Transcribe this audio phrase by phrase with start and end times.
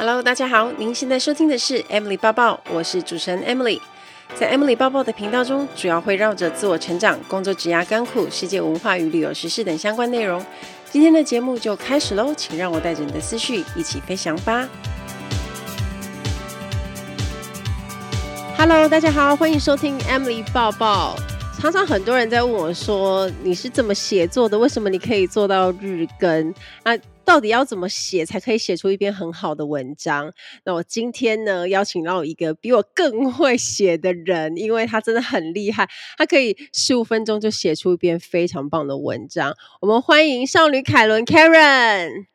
[0.00, 3.78] Hello，大家好，您现在收听的是 Emily 抱抱，我是主持人 Emily。
[4.34, 10.42] 在 Emily 抱抱的频道中，主要会绕着自我成长、工作、职涯、甘苦、世界文化与旅游时事等相关内容。
[10.90, 14.66] 今天的节目就开始喽，请让我带着你的思绪一起飞翔吧。
[18.56, 21.14] Hello，大家好，欢迎收听 Emily 抱抱。
[21.60, 24.58] 常常很多人在问我说：“你是怎么写作的？
[24.58, 26.54] 为什么你可以做到日更？”
[26.84, 26.96] 啊。
[27.24, 30.32] 到底要怎么写才可以写出一篇很好的文章？
[30.64, 35.88] 那我今天呢，邀请到一个比我更会写的人，因为他真的很厉害，
[36.18, 39.54] 他可以十五分钟就写出一篇非常棒的文章。
[39.80, 42.26] 我们欢迎少女凯伦 Karen。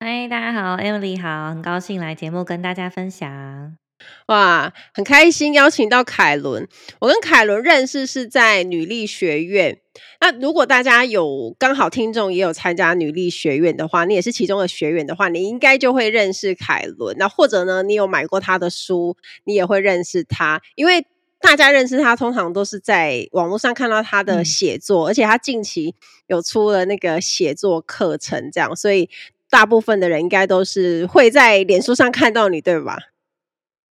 [0.00, 3.81] 嗨，大家好，Emily 好，很高兴来节目跟大家分享。
[4.26, 6.66] 哇，很开心邀请到凯伦。
[7.00, 9.78] 我跟凯伦认识是在女力学院。
[10.20, 17.16] 那如果大家有刚好听众也有参加女力学院的话，你也是其中的学员的话，你应该就会认识凯伦。
[17.18, 20.62] 那或者呢，你有买过他的书，你也会认识他。
[20.76, 21.04] 因为
[21.40, 25.94] 大家认识他，通常都是在网络上看到他的写作，嗯、而且他近期
[26.28, 29.10] 有出了那个写作课程，这样，所以
[29.50, 32.96] 大部分的人应该都是会在脸书上看到你，对吧？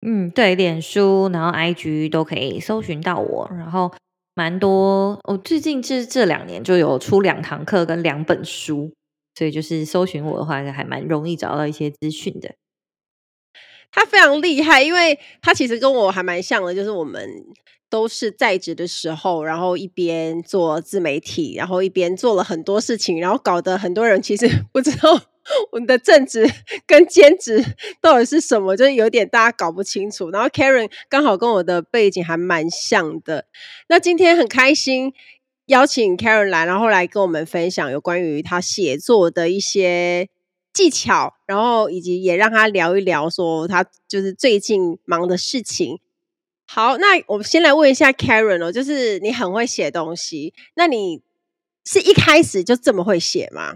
[0.05, 3.91] 嗯，对，脸书，然后 IG 都可以搜寻到我，然后
[4.35, 5.17] 蛮多。
[5.23, 8.91] 我最近这这两年就有出两堂课跟两本书，
[9.35, 12.55] 所以就是搜寻我的话，还蛮容易找到一些资讯的。
[13.91, 17.29] 他非常厉害，因为他其实跟我还蛮像的，就是我们
[17.89, 25.32] 都是在职的时候，然后一边做自媒体，然后一边做了很多事情，然后搞得很多人其实 不知道。
[25.71, 26.49] 我们的正职
[26.87, 27.63] 跟兼职
[28.01, 28.75] 到底是什么？
[28.77, 30.29] 就是有点大家搞不清楚。
[30.29, 33.45] 然后 Karen 刚好跟我的背景还蛮像的。
[33.87, 35.13] 那今天很开心
[35.65, 40.29] 邀请 Karen 来，然后来跟我们分享有关于他写作的一些
[40.73, 45.99] 技巧，然后以及也让他聊一聊说他就是最近忙的事情。
[46.65, 51.21] 好，那我们先来问一下 Karen 哦，就是你很会写东西，那你
[51.85, 53.73] 是一开始就这么会写吗？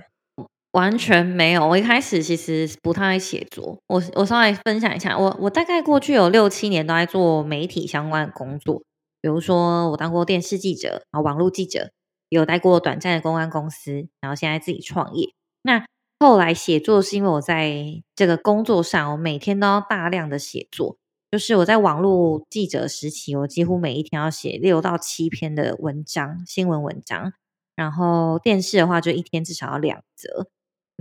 [0.71, 3.79] 完全没有，我一开始其实不太会写作。
[3.87, 8.83] 我我稍微分享一下，我我大概过去有六七年都在做媒体相关的工作，
[9.21, 11.89] 比如说我当过电视记者，然后网络记者，
[12.29, 15.29] 有待过短暂的公关公司，然后现在自己创业。
[15.63, 15.85] 那
[16.19, 20.97] 后来写作是因为我在这个工作上，我每天都要大量的写作，
[21.31, 27.33] 就是我在网络记者时期，我几乎每一天要写六到七篇的文章，新闻文章，
[27.75, 30.47] 然后电视的话就一天至少要两则。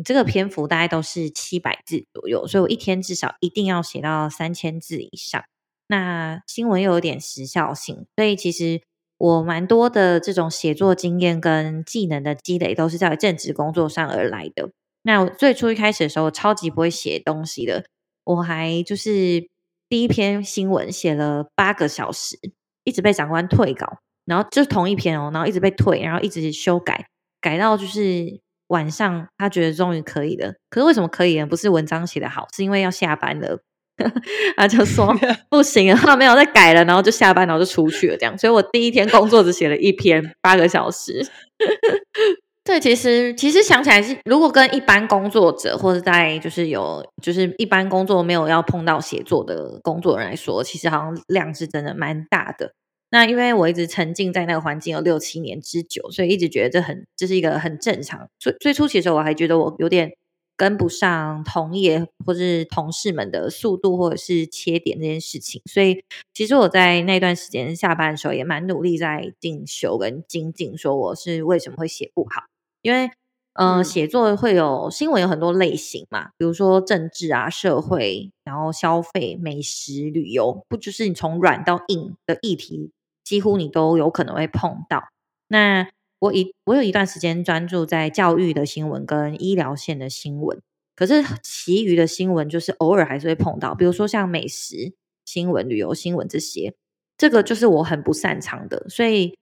[0.04, 5.42] 这个篇幅大概都是七百字左右，所以我一天至少一定要写到三千字以上。
[5.86, 8.82] 那新闻又有点时效性，所以其实
[9.16, 14.70] 我蛮多的这种写作经验跟技能的积累，都是在正职工作上而来的。
[15.02, 17.86] 那我最初一开始的时候，超级不会写东西的，
[18.24, 19.48] 我还就是
[19.88, 22.38] 第一篇新闻写了八个小时，
[22.84, 27.06] 一直被长官退稿，然后就是同一篇哦，然后一直被退，然后一直修改，
[27.40, 28.44] 改到就是。
[28.68, 31.46] 晚上他觉得终于可以了，可是为什么可以呢？
[31.46, 33.58] 不是文章写得好，是因为要下班了，
[34.56, 35.14] 他就说
[35.48, 38.36] 不行了，他没有再改了，然后就下班，然后就出去了，这样。
[38.36, 41.26] 所以我第一天工作只写了一篇八个小时。
[42.64, 52.72] 对，其实其实想起来是，如果跟一般工作者或者在就是有就是一般工作没有要碰到写作的工作人来说，其实好像量是真的蛮大的。
[53.10, 58.28] 那因为我一直沉浸在那个环境有六七年之久，所以一直觉得这很这是一个很正常。
[58.38, 60.16] 最最初期的时候我还觉得我有点
[60.56, 66.02] 跟不上同业或是同事们的速度或者是切点这件事情，所以
[66.34, 72.44] 其实我在那段时间下班的时候也蛮努力在进修跟精进，说我是为什么会写不好？
[72.82, 73.10] 因为
[73.52, 82.90] 嗯、呃，写作会有新闻有很多类型嘛，比如说政治啊、社会，然后消费、美食、旅游，不就是你从软到硬的议题？
[83.26, 85.02] 几乎你都有可能会碰到。
[85.48, 85.88] 那
[86.20, 90.62] 我一我有一段时间专注在教育的新闻跟医疗线的新闻，
[90.94, 94.94] 可是其余的新闻就是偶尔还是会碰到，比如说像美食
[95.24, 96.74] 新闻、旅游新闻这些，
[97.18, 98.88] 这个就是我很不擅长的。
[98.88, 99.36] 所以，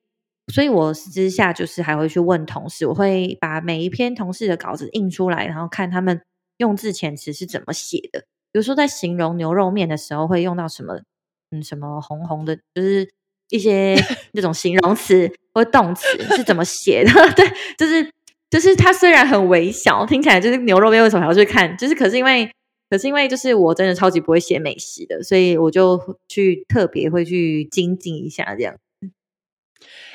[0.53, 6.23] 所以我私下就是还会去问同事，我会把每一篇同事的稿子印出来，然后看他们
[6.57, 8.21] 用字遣词是怎么写的。
[8.51, 11.03] 比如说在形容牛肉面的时候，会用到什么
[11.51, 13.13] 嗯什么红红的，就是。
[13.51, 13.95] 一些
[14.33, 16.07] 那种形容词或动词
[16.37, 17.11] 是怎么写的？
[17.35, 17.47] 对，
[17.79, 18.11] 就是
[18.51, 21.77] 就是它虽然很微小，听起来就是牛肉面为什么还要去看？
[21.77, 22.51] 就是可是因为
[22.91, 28.77] 可是因为就是我真的超级不会写美食的，所以我就去特别会去精进一下这样。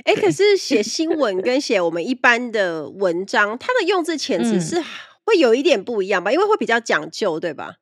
[0.06, 4.82] 哎、欸，可是写 新闻跟写我们一般的文章，它的用字遣词是
[5.26, 6.32] 会有一点不一样吧？
[6.32, 7.76] 因为会比较讲究，对吧？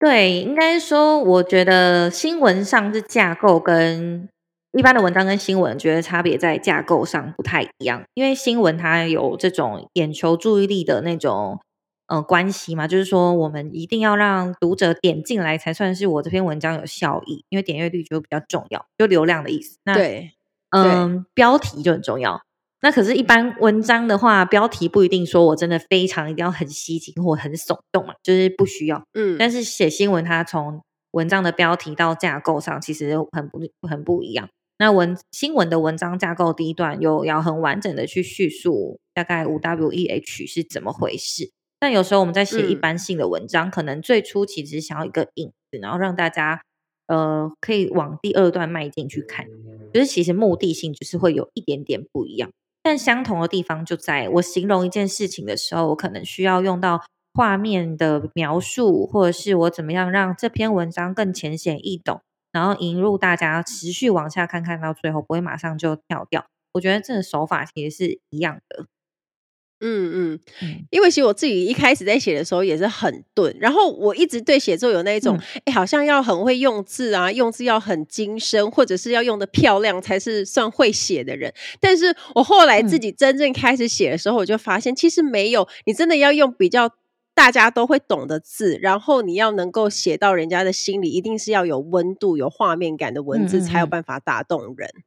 [0.00, 4.28] 对，应该说，我觉得新闻上是架构跟
[4.72, 8.02] 一般的文章跟新闻，觉得差别在架构上不太一样。
[8.14, 11.58] 因为新闻它有这种眼球注意力的那种
[12.06, 19.78] 呃关系嘛，就是说我们一定要让读者点进来才算是我这篇文章有效益，因为点阅率就比较重要，就流量的意思。
[19.84, 20.32] 那对，
[20.70, 22.42] 嗯，标题就很重要。
[22.80, 29.02] 那可是，一般文章的话，标题不一定说我真的非常一定要很吸睛或很耸动嘛，就是不需要。
[29.14, 30.80] 嗯，但是写新闻，它从
[31.10, 34.48] 文章的标题到架构上，其实很不很不一样。
[34.78, 41.50] 那文新闻的文章架构第一段又要很完整的去叙述大概五 W E H 是怎么回事。
[41.80, 46.62] 但有时候我们在写一般性的文章，嗯、可能最初其实想要一个引子，然后让大家
[47.06, 49.46] 呃可以往第二段迈进去看，
[49.92, 52.50] 就是其实目的性就是会有一点点不一样。
[52.82, 57.04] 但相同的地方就在我形容一件事情的时候，我可能需要用到
[57.34, 62.22] 画面的描述，或者是我怎么样让这篇文章更浅显易懂，
[62.52, 66.46] 然后引入大家持续往下看，看到最后不会马上就跳掉。
[66.72, 68.86] 我觉得这个手法其实是一样的。
[69.80, 81.54] 嗯嗯，因为其实我自己一开始在写的时候也是很钝，然后我一直对写作有那一种，哎、嗯，好像要很会用字啊，用字要很精深，或者是要用的漂亮才是算会写的人。
[81.78, 86.90] 但是我后来自己真正开始写的时候，我就发现其实没有，你真的要用比较
[87.38, 94.90] 大家都会懂的字，然后你要能够写到人家的心里，一定是要有温度、有画面感的文字，才有办法打动人。
[94.96, 95.02] 嗯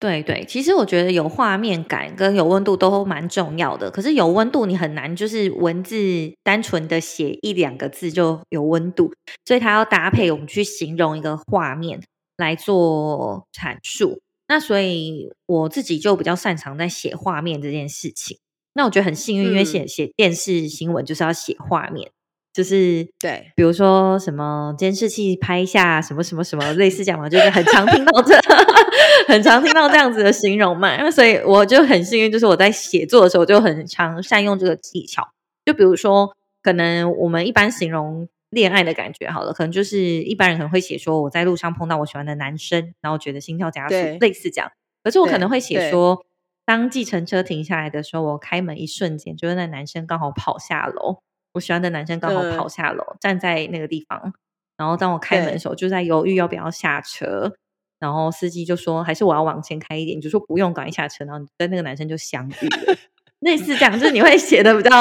[0.00, 3.90] 对对，其实我觉得有画面感跟有温度都蛮重要的。
[3.90, 5.96] 可是有温度，你很难就是文字
[6.44, 9.10] 单纯的写一两个字就有温度，
[9.46, 12.00] 所以它要搭配我们去形容一个画面
[12.36, 14.20] 来做阐述。
[14.46, 18.38] 那所以我自己就比较擅长在写画面这件事情。
[18.74, 22.10] 那我觉得很幸运，因为写写电视新闻就是要写画面。
[22.50, 28.36] 就是对，比如说什么监视器拍下什么什么什么类似这样嘛，就是很常听到这，
[29.28, 30.96] 很常听到这样子的形容嘛。
[30.96, 35.22] 那所以我就很幸运，就是我在写作的时候就很常善用这个技巧。
[35.64, 44.72] 就比如说，可能我们一般形容恋爱的感觉，好了，可能就是一般人可能会写说我在路上碰到我喜欢的男生，然后觉得心跳加速，类似这样。
[45.04, 46.24] 可是我可能会写说，
[46.68, 51.22] 当计程车停下来的时候，我开门一瞬间，就是那男生刚好跑下楼。
[51.54, 54.34] 我喜欢的男生刚好跑下楼，嗯，站在那个地方。
[54.76, 57.54] 然后当我开门的时候，就在犹豫要不要下车。
[57.98, 61.24] 然后司机就说：“还是我要往前开一点。”就说不用赶紧下车。
[61.24, 62.98] 然后跟那个男生就相遇了，
[63.40, 65.00] 类似这样，就是你会写的比较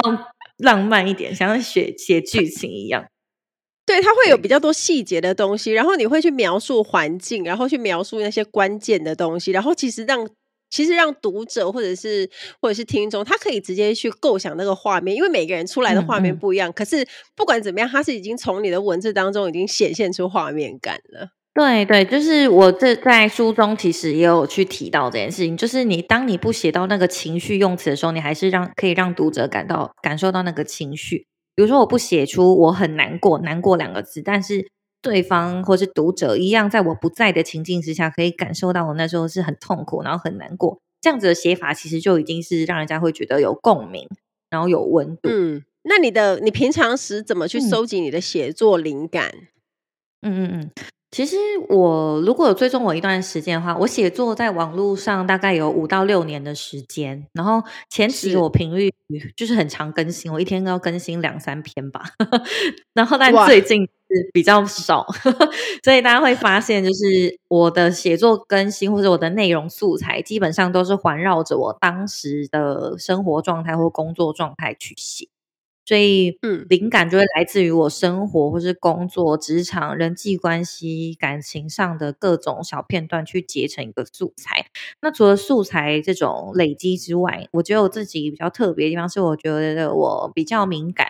[0.59, 3.05] 浪漫一点，像写写剧情一样。
[3.85, 10.25] 对，它会有比较多细节的东西，然后你会去描述环境，然后去描述那些关键的东西，然后其实让。
[10.69, 12.29] 其实让读者或者是
[12.61, 16.69] 或者是听众，他可以直接去构想那个画面，因为每个人出来的画面不一样。
[16.69, 16.73] 嗯嗯。
[16.73, 21.29] 可是不管怎么样，他是已经从你的文字当中已经显现出画面感了。
[21.53, 31.25] 对对，就是我这在书中其实也有去提到这件事情，就是你当你不写到那个情绪用词的时候，你还是让可以让读者感到感受到那个情绪。
[31.55, 34.67] 比如说，我不写出我很难过，难过两个字，但是。
[35.07, 40.79] 对方或是读者一样，在我不在的情境之下，可以感受到我那时候是很痛苦，然后很难过。
[40.99, 44.07] 这样子的写法，其实就已经是让人家会觉得有共鸣，
[44.49, 45.29] 然后有温度。
[45.29, 49.31] 嗯，那你的你平常时怎么去收集你的写作灵感？
[50.21, 50.71] 嗯嗯嗯。
[51.17, 51.35] 其实
[51.67, 57.25] 我如果有追踪我一段时间的话，我写作在网络上大概有五到六年的时间。
[57.33, 57.59] 然后
[57.89, 58.93] 前期我频率
[59.35, 62.03] 就是很常更新，我一天都要更新两三篇吧。
[62.93, 65.07] 然后但最近是比较少，
[65.83, 75.27] 所以大家会发现，就是我的写作更新或者我的内容素材，基本上都是环绕着我当时的生活状态或工作状态去写。
[75.87, 84.65] 所以，嗯，灵感就会来自于我生活或是工作、职场、人际关系、感情上的各种小片段，去结成一个素材。
[85.01, 91.07] 那除了素材这种累积之外，我觉得我自己比较特别的地方是，我觉得我比较敏感，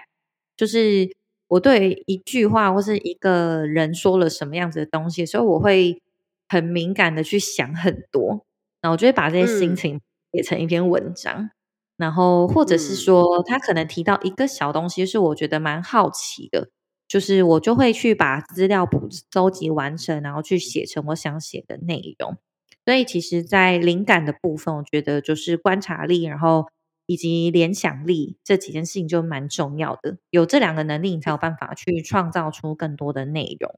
[0.56, 1.10] 就是
[1.48, 6.00] 我对一句话或是一个人说了什么样子的东西，所以我会
[6.48, 8.46] 很敏感的去想很多，
[8.80, 10.00] 然后我就会把这些心情
[10.32, 11.36] 写成一篇文章。
[11.46, 11.57] 嗯
[11.98, 16.70] 然后，或者是说，他可能提到一个小东西，是我觉得蛮好奇的，
[17.08, 22.38] 就是我就会去把资料补收集完成，然后去写成我想写的内容。
[22.86, 26.68] 所以，其实，在灵感的部分，我觉得就是观察力，然后
[27.06, 30.18] 以及联想力这几件事情就蛮重要的。
[30.30, 33.70] 有这两个能力，你才有办法去创造出更多的内容。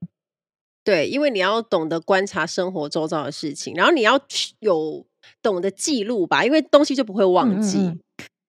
[0.84, 4.20] 对，因为你要懂得观察生活周遭的事情，然后你要
[4.60, 5.06] 有
[5.42, 8.00] 懂得记录吧，因为东西就不会忘记。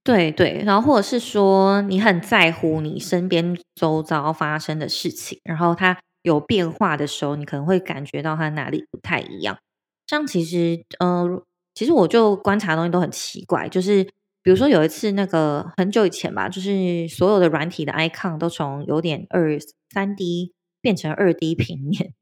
[0.03, 9.59] 对对，然后或者是说你很在乎你身边周遭发生的事情，然后它有变化的时候，你可能会感觉到它哪里不太一样。
[10.07, 11.43] 像其实，嗯、呃，
[11.75, 14.03] 其实我就观察的东西都很奇怪，就是
[14.43, 19.59] 比如说有一次那个很久以前吧，就是所有的软体的 icon 都从有点二
[19.93, 22.15] 三 D 变成二 D 平面，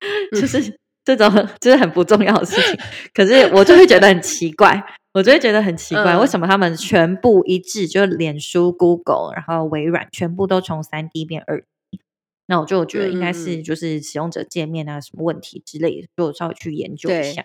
[0.38, 2.78] 就是这种就是很不重要的事情，
[3.14, 4.84] 可是我就会觉得很奇怪。
[5.14, 12.00] 我就会觉得很奇怪，为什么他们全部一致，就是脸书、Google，然后微软，全部都从三 D 变二 D？
[12.48, 17.42] 那我就觉得应该是就是使用者界面啊什么问题之类的，就稍微去研究一下。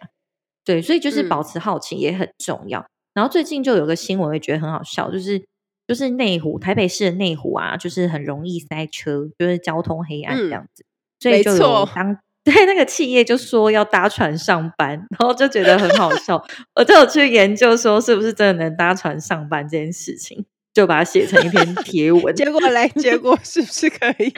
[0.66, 2.86] 对，对，所以就是保持好奇也很重要。
[3.14, 5.42] 然后最近就有个新闻，我也觉得很好笑，就是
[5.88, 10.84] 就是内湖台北市的内湖啊，就是很容易塞车，就是交通黑暗这样子，
[11.22, 12.20] 所以就有当。
[12.44, 16.44] 对，那个企业就说要搭船上班，然后就觉得很好笑。
[16.76, 20.44] 我就有去研究说是不是真的能搭船上班这件事情，
[20.74, 22.34] 就把它写成一篇贴文。
[22.34, 24.34] 结果来，结果是不是可以？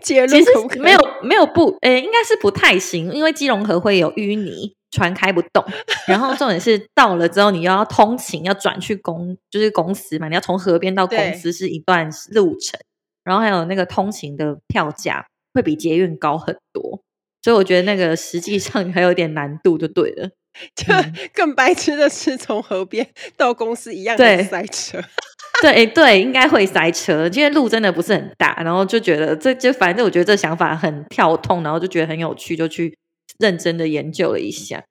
[0.00, 5.64] 结论其实没有没有不，诶，应该是不太行，因为基隆河会有淤泥，船开不动。
[6.08, 12.80] 然后重点是到了之后，你又要通勤，要转去公就是公司嘛，你要从河边到公司是一段路程，
[13.22, 17.00] 然后还有那个通勤的票价会比捷运高很多。
[17.44, 20.30] 所以我觉得那个实际上还有点难度，就对了。
[20.74, 20.86] 就
[21.34, 24.98] 更白痴的是，从河边到公司一样的塞车。
[25.60, 28.62] 对对，应该会塞车，因为路真的不是很大。
[28.64, 32.96] 然后就觉得这就反正我觉得这想法很跳痛，然后就觉得很有趣，就去
[33.38, 34.82] 认真的研究了一下。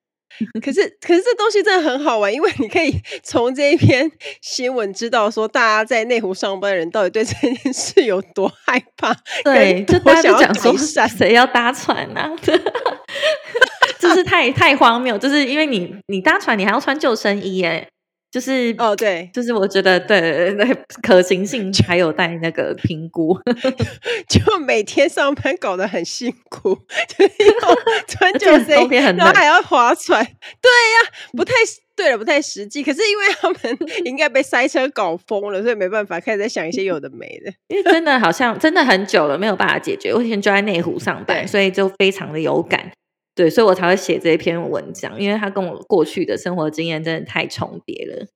[0.62, 4.10] 可是，可是这东西真的很好玩，因为你可以 从这一篇
[4.42, 9.16] 新闻知道说，大家在内湖上班的人到底对这件事有多害怕。
[9.44, 10.76] 对，就大家都讲说，
[11.08, 12.32] 谁要搭船呢、啊？
[14.00, 17.88] 就是太太荒谬，就是因为你你搭船，你还要穿救生衣耶。
[18.34, 23.38] 就是哦，对，就是我觉得对对对，可行性还有待那个评估，
[24.28, 26.74] 就每天上班搞得很辛苦，
[27.16, 27.76] 就要
[28.10, 31.54] 穿救生衣，然后还要划船，对呀、啊，不太
[31.96, 32.82] 对了，不太实际。
[32.82, 37.54] 可是因为他们 应该被塞车搞疯了，所以没办法，开始在想一些有的没的。
[37.68, 40.12] 因为真的好像真的很久了，没有办法解决。
[40.12, 42.92] 我以前就在内湖上班，所以就非常的有感。
[43.36, 48.28] 对，所以我才会写这一篇文章，因为他跟我过去的生活经验真的太重叠了。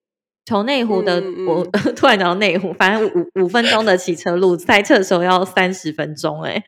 [0.46, 6.64] 从内湖的，嗯嗯、我 突然讲到内湖，反正五五分钟的骑车路，塞车的时候要三十分钟，哎，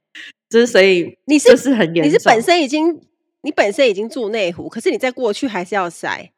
[0.50, 3.00] 就是所以你是就是很严重，你是本身已经
[3.42, 6.32] 你本身已经住内湖，可是你在过去还是要塞？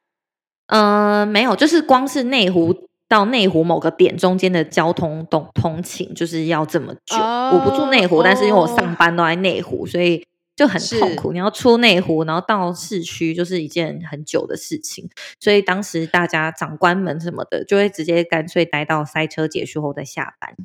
[0.68, 2.74] 呃，没有，就是光是内湖
[3.10, 7.18] 到内湖某个点中间的交通通通勤就是要这么久。
[7.18, 10.24] 哦、我不住内湖，哦、但是因为我上班都在内湖，所以。
[10.62, 15.10] 就很痛苦，你要出内湖，然后到市区，就是一件很久的事情。
[15.40, 20.56] 所以当时大家长官们什么的，就会直接干脆待到塞车结束后再下班。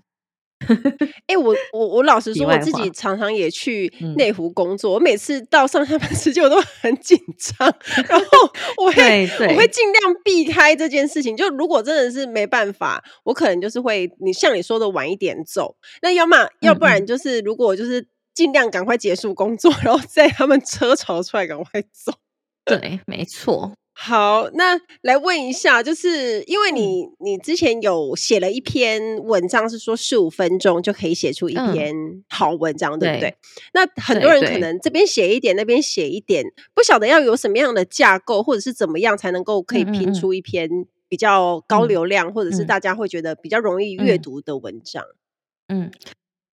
[0.68, 4.92] 哎、欸，我我我老实说，我自己常常也去内湖工作。
[4.92, 7.74] 嗯、我每次到上下班时间，我都很紧张，
[8.06, 8.26] 然后
[8.76, 11.34] 我会我会尽量避开这件事情。
[11.34, 15.76] 就如果真的是没办法，我可能就是会你像你说的晚一点走。
[16.02, 18.08] 那要么要不然就是如果就是。
[18.36, 22.12] 尽量赶快结束工作，然后在他们车潮出来赶快走。
[22.66, 23.72] 对，没错。
[23.98, 31.94] 好，那来问一下，就是因为你、嗯、你之前有写了一篇文章，是说十五分钟就可以写出一篇
[32.28, 33.30] 好文章，嗯、对不对？
[33.30, 33.36] 对，
[33.72, 40.68] 那很多人可能这边写一点，那边写一点，不晓得要有什么样的架构，或者是怎么样才能够可以拼出一篇
[41.08, 45.02] 比较高流量，嗯、或者是大家会觉得比较容易阅读的文章。
[45.68, 45.90] 嗯。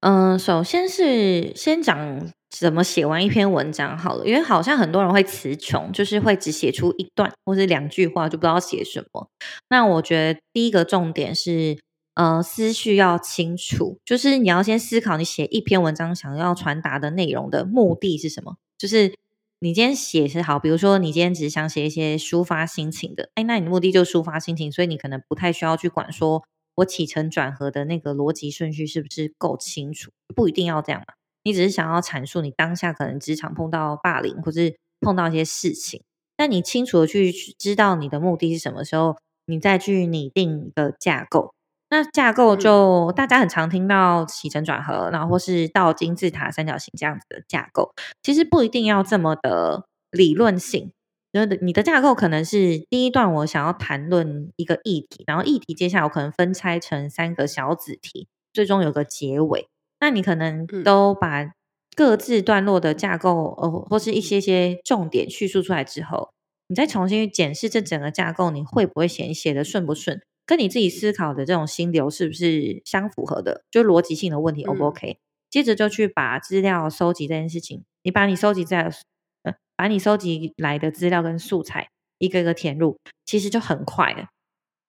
[0.03, 9.29] 嗯，首先是先讲怎么写完一篇文章好了，因为好像很多人会词穷，就是会只写出一段或是两句话就不知道写什么。
[9.69, 11.77] 那我觉得第一个重点是，
[12.15, 18.57] 呃，思绪要清楚，就是你要先思考你写一篇文章想要传达的内容的目的是什么。
[18.77, 19.15] 就是
[19.59, 26.43] 你今天写是好，比如说你今天只想写一些抒发心情的，哎，那你的目的就抒发心情，所以你可能不太需要去管说。
[26.75, 30.11] 我起承转合的那个逻辑顺序是不是够清楚？
[30.35, 31.13] 不一定要这样嘛。
[31.43, 36.01] 你只是想要阐述你当下可能职场碰到霸凌，或是碰到一些事情，
[36.37, 41.53] 但你清楚的去知道你的目的是什么时候，你再去拟定一个架构。
[41.89, 50.91] 那架构就大家很常听到起承转合，然后或是倒金字塔三角形这样子的架构，其实不一定要这么的理论性。
[51.61, 59.67] 你的架构可能是第一段，我想要谈论一个议题，然后议题接下来我可能分拆成三个小子题，最终有个结尾。
[59.99, 61.51] 那你可能都把
[61.95, 66.29] 各自段落的架构，呃，或是一些些重点叙述出来之后，
[66.67, 69.33] 你再重新去检视这整个架构，你会不会写？
[69.33, 70.21] 写的顺不顺？
[70.45, 73.63] 跟你自己思考的这种心流是不是相符合的？
[73.71, 75.17] 就逻辑性的问题，O 不 OK？、嗯、
[75.49, 78.91] 接着就去把资料收集这件事情，你把你收集在呃，
[79.75, 84.27] 把你收集来的资料跟素材一个一个填入，其实就很快了。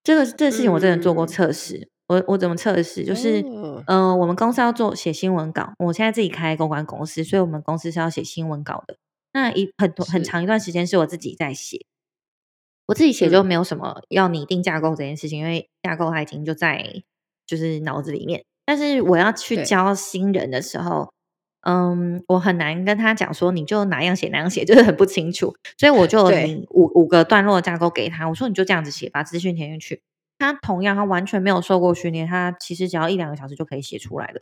[0.03, 1.77] 这个这个事情我真的做过测试，
[2.07, 3.03] 嗯、我我怎么测试？
[3.03, 8.97] 就是嗯、呃，我们公司要做写新闻稿，我现在自己开公关公司，所以我们公司是要写新闻稿的。
[9.33, 11.85] 那一很多很长一段时间是我自己在写。
[12.85, 17.01] 我自己写就没有什么要拟定架构这件事情，嗯、因为架构它已经就在
[17.47, 18.45] 就是脑子里面。
[18.63, 21.11] 但是我要去教新人的时候，
[21.65, 25.55] 嗯，我很难跟他讲说你就哪样写哪样写，就是很不清楚。
[25.77, 30.01] 所以我就拟五五个段落架构给他，我说你就这样子写，把资讯填进去。
[30.37, 34.41] 他同样他完全没有受过训练，他其实只要一两个小时就可以写出来的。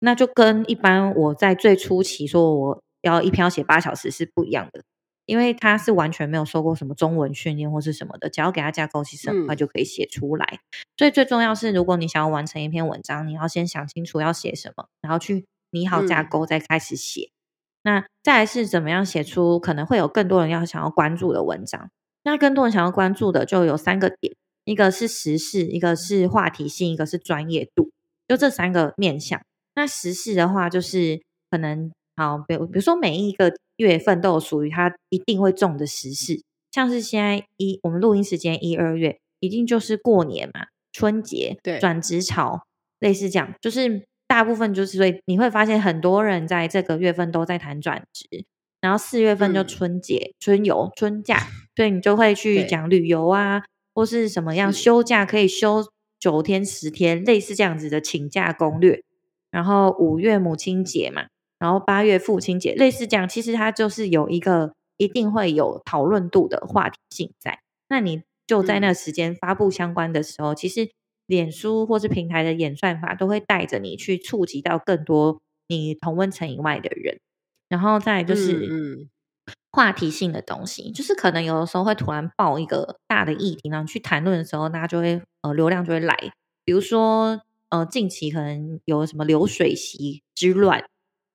[0.00, 4.82] 那就跟一般我在最初期说我要一篇要写八小时是不一样的。
[5.26, 10.44] 因为他是完全没有受过什么中文训练或是什么的，只要给他架构，其实很快就可以写出来。
[10.44, 10.60] 嗯、
[10.98, 17.30] 所以最重要是，如果你想要完成一篇文章，你要先想清楚要写什么，然后去拟好架构，再开始写。
[17.82, 21.90] 嗯、那再来是怎么样写出可能会有更多人要想要关注的文章？
[22.22, 27.90] 那更多人想要关注的就有三个点：一个是时事，一个是话题性，一个是专业度。
[28.26, 29.42] 就这三个面向。
[29.74, 33.54] 那时事的话，就是可能好，比如比如说每一个。
[33.78, 42.68] 月份都有属于它一定会中的时事，像是现在一我们录音时间一二月，一定就是过年嘛，春节，对，转职潮，
[43.00, 48.44] 类似这样，就是大部分就是所以你会发现很多人在这个月份都在谈转职，
[48.80, 51.38] 然后四月份就春节、嗯、春游、春假，
[51.76, 53.62] 所以你就会去讲旅游啊，
[53.94, 55.86] 或是什么样休假可以休
[56.18, 59.04] 九天十天，类似这样子的请假攻略，
[59.52, 61.26] 然后五月母亲节嘛。
[61.60, 67.60] 然后八月父亲节类似这样，其实它就是有一个一定会有讨论度的话题性在。
[67.88, 70.90] 那你就在那时间发布相关的时候，嗯、其实
[71.26, 77.20] 脸书或是平台的演算法都会带着你去触及到更多你同温层以外的人。
[77.68, 79.06] 然后再就是
[79.70, 86.16] 话题性的东西，嗯嗯、就是可能有的时候会突然爆一个大的议题，然后去谈论的时候，大家就会呃流量就会来。
[86.64, 90.84] 比如说呃近期可能有什么流水席之乱。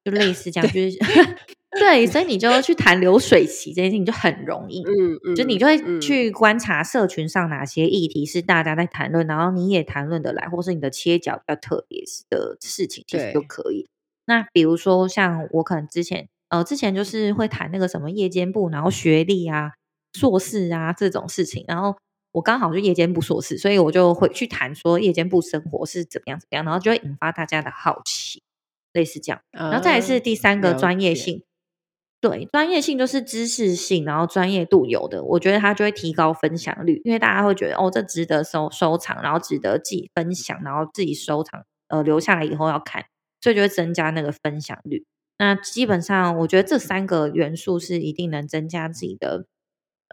[0.01, 0.97] 就类似这样，就是
[1.79, 13.87] 对，所以你就去谈流水席这件事情就很容易，嗯嗯，就你就会去观察社群上哪些议题是大家在谈论，然后你也谈论得来，或是你的切角比较特别的事情，其实就可以。
[14.25, 19.73] 那比如说像我可能之前呃之前就是会谈那个什么夜间部，然后学历啊、
[20.13, 21.95] 硕士啊这种事情，然后
[22.31, 28.41] 我刚好就夜间部硕士，所以我就会去谈说夜间部生活是怎么样怎么样，然后就会引发大家的好奇。
[28.91, 31.43] 类似这样，然后再来是第三个专业性，
[32.21, 43.05] 对，专业性就是知识性，然后专业度有的，我觉得它就会提高分享率，因为大家会觉得哦，这值得收收藏，然后值得自己分享，然后自己收藏，呃，留下来以后要看，
[43.39, 45.05] 所以就会增加那个分享率。
[45.37, 49.45] 那基本上，我觉得这三个元素是一定能增加自己的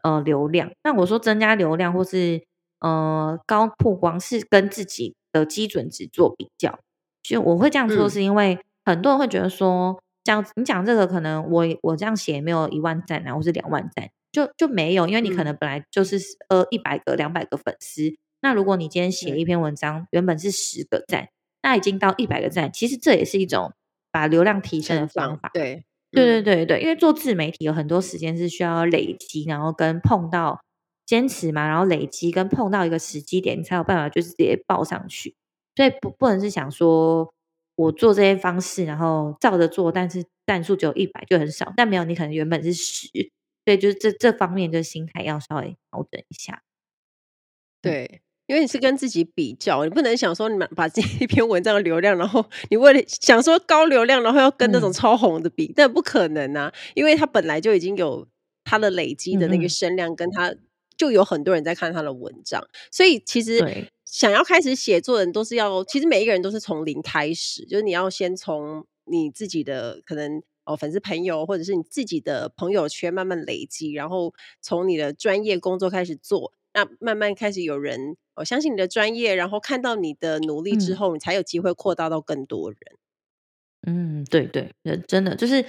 [0.05, 0.71] 呃流量。
[0.85, 2.45] 那我说增加流量或是
[2.79, 6.79] 呃高曝光，是跟自己的基准值做比较。
[7.25, 18.17] 就我会这样说，是因为很多人会觉得说，这样你讲这个，可能我我这样写没有一万赞啊，或是两万赞，就就没有，因为你可能本来就是呃一百个、两百个粉丝。
[18.43, 21.29] 那如果你今天写一篇文章，原本是十个赞，
[21.63, 23.73] 那已经到一百个赞，其实这也是一种
[24.11, 25.51] 把流量提升的方法。
[25.55, 30.61] 对，对对对对，因为做自媒体有很多时间是需要累积，然后跟碰到
[31.07, 35.37] 坚持嘛，然后累积跟碰到一个时机点，你才有办法就是直接报上去。
[35.77, 37.33] 所以不不能是想说
[37.77, 41.73] 我做这些方式，然后照着做，但是赞数只有一百就很少。
[41.77, 43.09] 但没有，你可能原本是十，
[43.65, 46.63] 所以就是这这方面的心态要稍微调整一下。
[47.83, 58.27] 对，因为你是跟自己比较，你不能想说你们 把这一篇文章的流量，然后你为了想说高流量，然后要跟那种超红的比，嗯、但不可能啊，因为他本来就已经有
[58.65, 60.55] 他的累积的那个声量，跟他
[60.97, 63.91] 就有很多人在看他的文章，嗯、所以其实。
[64.17, 82.81] 想要开始写作的人都是要，其实每一个人都是从零开始，就是你要先从你自己的可能哦粉丝朋友，或者是你自己的朋友圈慢慢累积，然后从你的专业工作开始做，那慢慢开始有人哦相信你的专业，然后看到你的努力之后，嗯、你才有机会扩大到更多人。
[83.87, 84.73] 嗯，对对，
[85.07, 85.69] 真的就是。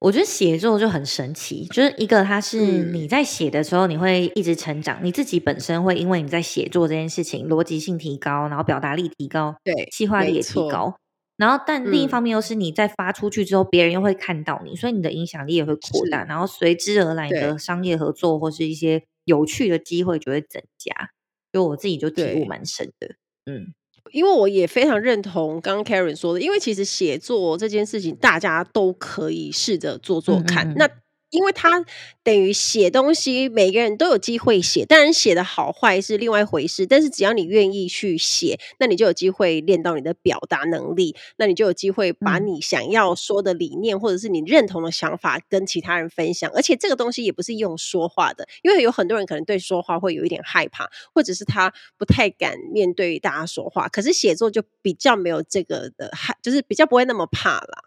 [0.00, 10.96] 我觉得写作就很神奇，就是一个它是你在写的时候，你会一直成长，嗯、你自己本身会因为你在写作这件事情，逻辑性提高，然后表达力提高，对，计划力也提高。
[11.36, 21.10] 然后，但另一方面又是你在发出去之后，嗯、别人又会看到你，所以你的影响力也会扩大，然后随之而来的商业合作或是一些有趣的机会就会增加。
[21.52, 23.14] 就我自己就体悟蛮深的。
[23.46, 23.72] 嗯，
[24.12, 30.68] 因为我也非常认同刚刚 Karen 说的，因为其实写作这件事情，大家都可以试着做做看。
[30.68, 30.88] 嗯嗯嗯那
[31.30, 31.84] 因为他
[32.22, 36.86] 等于写东西，每个人都有机会写，当然写的好坏是另外一回事。
[36.86, 46.50] 但是只要你愿意去写，那你就有机会练到你的表达能力，那你就有机会把你想要说的理念，嗯、或者是你认同的想法跟其他人分享。
[46.54, 53.88] 而且这个东西也不是用说话的，因为有很多人可能对说话会有一点害怕，或者是他不太敢面对大家说话。
[53.88, 57.84] 可是写作就比较没有这个的害，就是比较不会那么怕啦。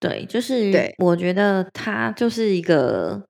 [0.00, 3.22] 对，就是对，我觉得它就是一个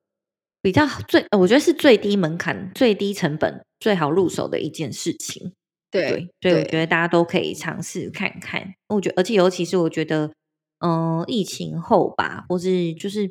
[0.63, 5.53] 比较最，我觉得是最低门槛、最低成本、最好入手的一件事情。
[5.91, 8.75] 对，对，所以我觉得大家都可以尝试看看。
[8.87, 10.31] 我觉得，而且尤其是我觉得，
[10.79, 13.29] 嗯、呃，疫情后吧，或是就是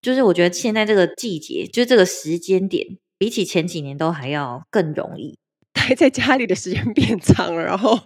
[0.00, 5.36] 就是，我觉得现在这个季节，就是这个时间点，比起前几年都还要更容易。
[5.76, 8.00] 待在家里的时间变长了，然后，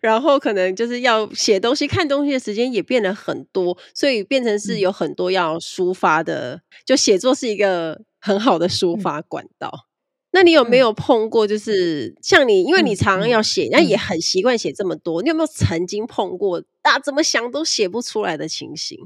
[0.00, 9.68] 然后可能就是要写东西、看东西的时间也变得很多，所以变成是有很多要抒发的，嗯、就写作是一个很好的抒发管道。
[9.72, 9.84] 嗯、
[10.30, 18.96] 那你有没有碰过，就是像你，因为你常常要写，那、嗯、也很习惯写这么多，你有没有曾经碰过啊，怎么想都写不出来的情形？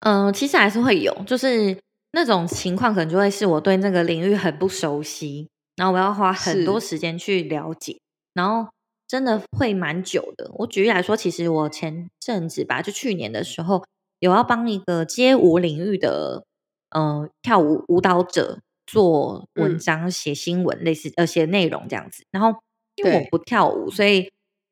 [0.00, 1.78] 嗯，其实还是会有，就是
[2.12, 5.48] 那种情况，可能就会是我对那个领域很不熟悉。
[5.76, 7.98] 然后我要花很多时间去了解，
[8.32, 8.70] 然后
[9.08, 10.50] 真的会蛮久的。
[10.54, 13.84] 我举例来说，其实我前阵子吧，就去年的时候，
[14.20, 16.44] 有要帮一个街舞领域的
[16.90, 22.24] 嗯、呃、跳舞舞蹈者做文章、写新闻，类似呃写内容这样子。
[22.30, 22.60] 然后
[22.96, 24.30] 因为我不跳舞，所以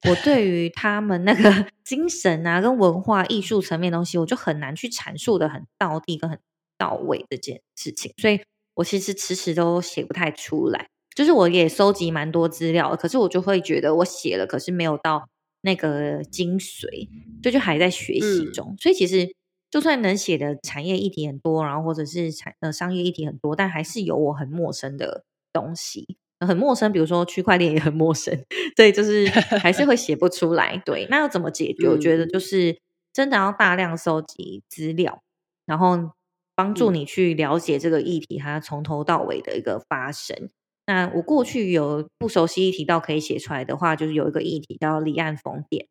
[0.09, 6.39] 我对于他们那个 精神啊、跟文化艺术层面的东西，我就很难去阐述的很到地跟很
[6.79, 8.41] 到位这件事情，所以
[8.75, 10.89] 我其实迟迟都写不太出来。
[11.15, 15.29] 就是我也收集蛮多资料，可是我就会觉得我写了，可是没有到
[15.63, 17.09] 那个精髓，
[17.43, 18.71] 就就还在学习中。
[18.73, 19.35] 嗯、所以其实
[19.71, 26.93] 就算能写的产业议题很多，然后或者是产呃商业议题很多，但还是有我很陌生的东西，很陌生。
[26.93, 28.45] 比如说区块链也很陌生，
[28.75, 30.81] 对，就是还是会写不出来。
[30.85, 31.89] 对，那要怎么解决？
[31.89, 32.79] 我觉得就是
[33.13, 35.23] 真的要大量收集资料，
[35.67, 36.13] 然后
[36.55, 40.49] 帮助你去了解这个议题，它从头到尾的一个发生。
[40.87, 45.87] 那我过去有不熟悉议题到可以写出来的话，就是有一个议题叫离岸风电，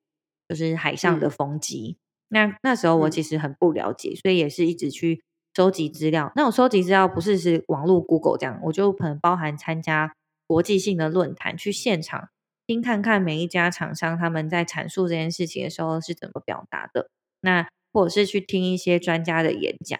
[0.50, 1.98] 就是海上的风机。
[2.30, 5.24] 嗯、那那时候我其实很不了解，所以也是一直去
[5.56, 6.32] 收集资料。
[6.36, 10.14] 那我收集资料不是是网络 Google 这样，我就可能包含参加
[10.46, 12.30] 国际性的论坛，去现场
[12.68, 17.10] 听看看每一家厂商他们在阐述这件事情的时候是怎么表达的。
[17.40, 20.00] 那或者是去听一些专家的演讲。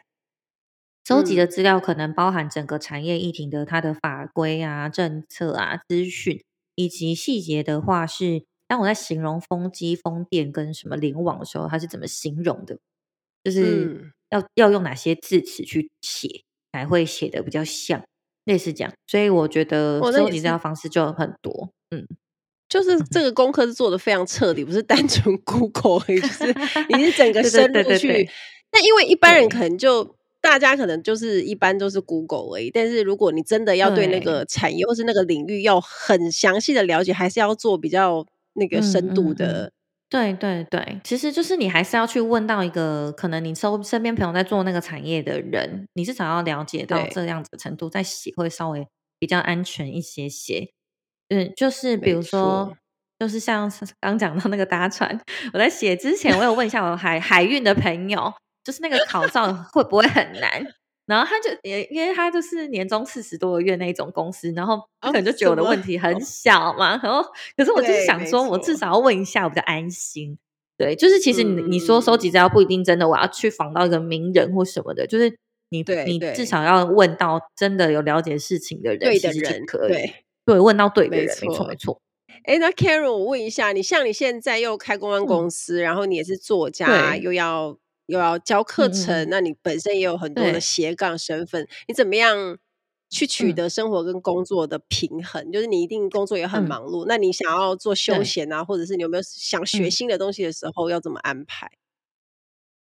[1.04, 6.44] 收集的资料可能包含整个产业议题的它的法规啊、政策啊、资讯，
[6.76, 12.78] 以及细节的话是，当我在形容风机、风电跟什么联网的时候，它是怎么形容的？
[13.44, 18.04] 就是要、嗯、要用哪些字词去写，才会写的比较像，
[18.46, 18.94] 类似这样。
[19.08, 22.08] 所以我觉得收集资料方式就很多，嗯，
[22.70, 26.46] 就是这 个功课是做的非常彻底，不是单纯 Google 就是
[26.96, 28.30] 你是整个深入去。
[28.72, 30.16] 那因为一般人可能就。
[30.42, 39.46] 大家可能就是一般都是 Google 而已，但是如果你真的要对那个产业或是那个领域要很详细的了解，还是要做比较那个深度的。
[39.46, 39.72] 嗯嗯嗯。
[40.12, 48.86] 对对对，其实就是你还是要去问到一个可能你身身边朋友在做那个产业的人，你至少要了解到这样子的程度，再写会稍微
[49.20, 50.68] 比较安全一些些。
[51.30, 52.76] 嗯，就是比如说，
[53.20, 55.18] 就是像 刚讲到那个搭船，
[55.54, 58.34] 我在写之前，我有问一下我海海运的朋友。
[58.64, 60.66] 就是那个考照会不会很难？
[61.08, 66.92] 然后他就也因为他就是年终四十多个月那一种公司，然后他可能就觉得我的问题很 小嘛。
[67.04, 67.22] 然后
[67.58, 70.38] 可是我就是想说，我至少要问一下，我比较安心。
[70.78, 75.36] 对，就是其实你你说收集资料不一定真的，我要去访到一个名人或什么的，就是
[75.70, 80.14] 你你至少要问到真的有了解事情的人，对的人可以。
[80.46, 82.00] 对，问到对的人，没错没错。
[82.46, 87.78] 哎，那 Karen，我问一下，你像你现在又开公关公司，然后你也是作家，又要。
[88.12, 92.58] 又要教课程，嗯、那你本身也有很多的斜杠身份，你怎么样
[93.10, 95.42] 去取得生活跟工作的平衡？
[95.46, 101.72] 嗯、就是你一定工作也很忙碌，嗯、那你想要做休闲啊，或者是你有没有想学新的东西的时候，要怎么安排？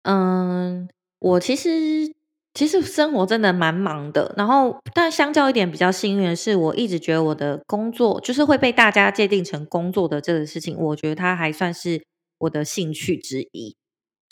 [0.02, 2.14] 嗯，我其实
[2.54, 12.04] 其实生活真的蛮忙的，然后但相较一点比较幸运的是，我一直觉得我的工作就是会被大家界定成工作的这个事情，我觉得它还算是
[12.40, 13.78] 我的兴趣之一。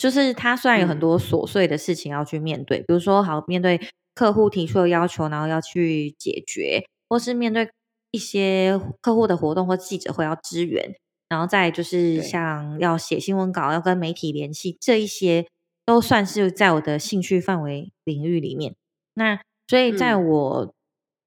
[0.02, 3.80] 就是他虽然有很多琐碎的事情要去面对，嗯、比如说好面对
[4.16, 7.70] 客户提出的要求，然后要去解决，或是面对
[8.10, 10.92] 一些客户的活动或记者会要支援，
[11.28, 15.46] 然后再就是像要写新闻稿、要跟媒体联系，这一些
[15.86, 18.74] 都算是在我的兴趣范围领域里面。
[19.14, 20.74] 那所以在我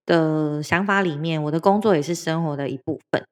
[0.05, 3.25] 的想法里面，嗯、我的工作也是生活的一部分。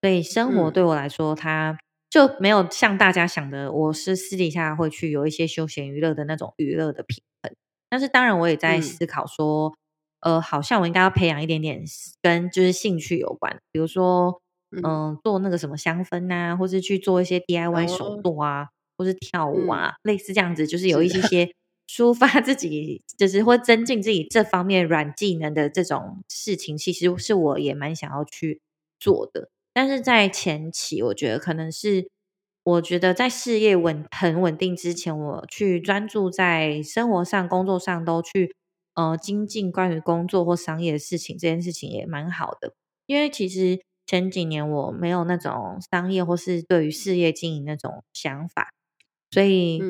[0.00, 1.76] 所以生活对我来说，它
[2.14, 7.52] 就没有像大家想的，我是私底下会去有一些休闲娱乐的那种娱乐的平衡。
[7.90, 9.76] 但是当然，我也在思考说，
[10.20, 11.82] 嗯、呃，好像我应该要培养一点点
[12.22, 21.20] 跟就是兴趣有关，比如说，嗯、呃，做那个什么香氛啊，或是去做一些 DIY 手作啊，哦、或是跳舞啊，嗯、类似这样子，就是有一些。
[21.22, 21.52] 些
[21.88, 28.62] 抒发自己，就是或增进自己这方面软技能的这种事情，其实是我也蛮想要去
[29.00, 29.50] 做的。
[29.74, 32.08] 但是在前期，我觉得可能是，
[32.62, 38.54] 我觉得在事业稳很稳定之前，我去专注在生活上、工作上都去
[38.94, 42.72] 呃精进关于工作或商业的事情，这件事情也蛮好的。
[43.06, 48.68] 因为其实前几年我没有那种商业或是对于事业经营那种想法，
[49.32, 49.82] 所以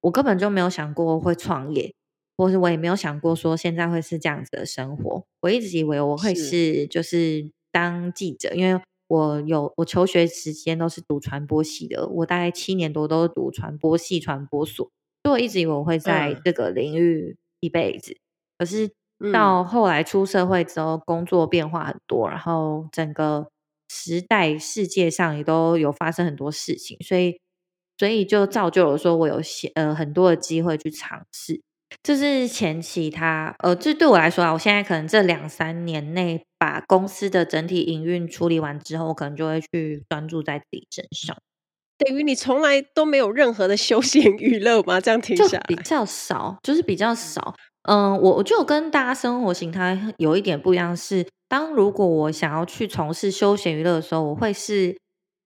[0.00, 1.94] 我根本就没有想过会创业，
[2.36, 5.24] 或是我也没有想过说现在会是这样子的生活。
[5.42, 8.82] 我一直以为我会是就是当记者，因为。
[9.10, 14.88] 我有我求学时间都是读传播系的，我大概七年多都是读传播系传播所，
[15.24, 18.12] 所以我一直以为我会在这个领域一辈子。
[18.12, 18.22] 嗯、
[18.58, 18.92] 可是
[19.32, 23.48] 到后来出社会之后，工作变化很多，然后整个
[23.88, 27.40] 时代世界上也都有发生很多事情，所以
[27.98, 31.60] 所以就造就了说我有些呃很多的机会去尝试。
[32.02, 41.36] 这是前期他，呃，这对我来说啊，我现在可能这两三年内把公司的整体营运处理完之后，我可能就会去专注在自己身上。
[41.98, 45.00] 等于你从来都没有任何的休闲娱乐吗？
[45.00, 47.54] 这样听起来比较少，就是比较少。
[47.82, 54.96] 嗯、呃，我我就跟大家生活形态有一点不一样是，当如果我想要去从事休闲娱乐的时候，我会是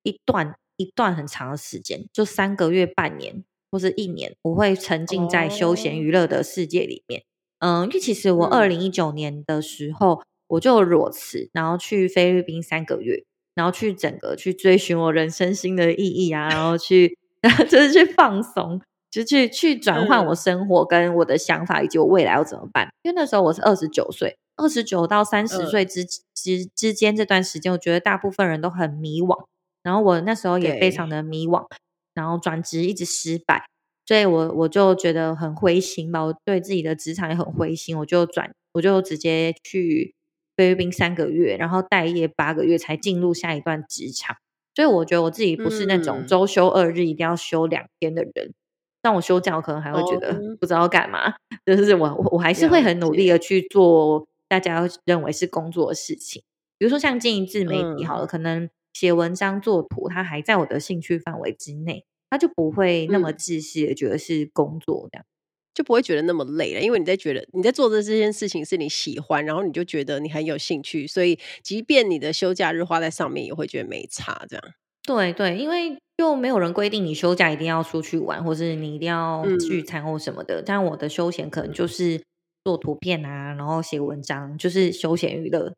[0.05, 3.43] 一段一段很长的时间，就三个月、半年。
[3.75, 7.25] 或是一年，我会沉浸在休闲娱乐的世界里面。
[7.59, 7.71] Oh.
[7.71, 13.25] 嗯，因为其实我二零一九年的时候，嗯、我就裸辞，然后去菲律宾三个月，
[13.57, 17.19] 然后去整个去追寻我人生新的意义啊，然后去
[17.69, 22.89] 就是去放松，就去去转换我生活跟我的想法，以及我未来要怎么办。
[23.03, 29.47] 因为那时候我是二十九岁，二十九到三十岁之之之间这段时间，我觉得大部分人都很迷惘，
[29.83, 31.67] 然后我那时候也非常的迷惘。
[32.15, 33.67] 然后转职一直失败，
[34.07, 36.23] 所以我我就觉得很灰心吧。
[36.23, 40.15] 我对自己的职场也很灰心，我就转，我就直接去
[40.57, 44.37] 菲律宾三个月，然后待业八个月才进入下一段职场。
[44.75, 48.55] 所以我觉得我自己不是那种周休二日一定要休两天的人。
[49.03, 51.31] 但、嗯、我休假，我可能还会觉得不知道干嘛。
[51.31, 51.35] 哦、
[51.67, 56.43] 就是我我我还是会很努力的去做大家认为是工作的事情，
[56.79, 58.71] 比如说像经营自媒体，好了，嗯、可能。
[58.95, 65.27] 写文章做图，它还在我的兴趣范围之内，它就不会那么窒息的觉得是工作这样，
[65.75, 66.81] 就不会觉得那么累了。
[66.81, 74.65] 因为你在觉得你在做的这件事情是你喜欢，然后你就觉得你很有兴趣，所以即便你的休假日花在上面，也会觉得没差这样。
[75.07, 80.61] 对对，因为就没有人规定你休假一定要出去玩，或是你一定要聚餐或什么的。
[80.61, 82.23] 嗯、但我的休闲可能就是
[82.65, 85.75] 做图片啊，然后写文章，就是休闲娱乐。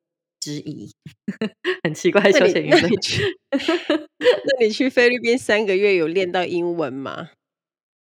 [0.47, 0.89] 之一，
[1.83, 2.31] 很奇怪。
[2.31, 7.31] 休闲娱乐，那你去，那你去菲律宾三个月有练到英文吗？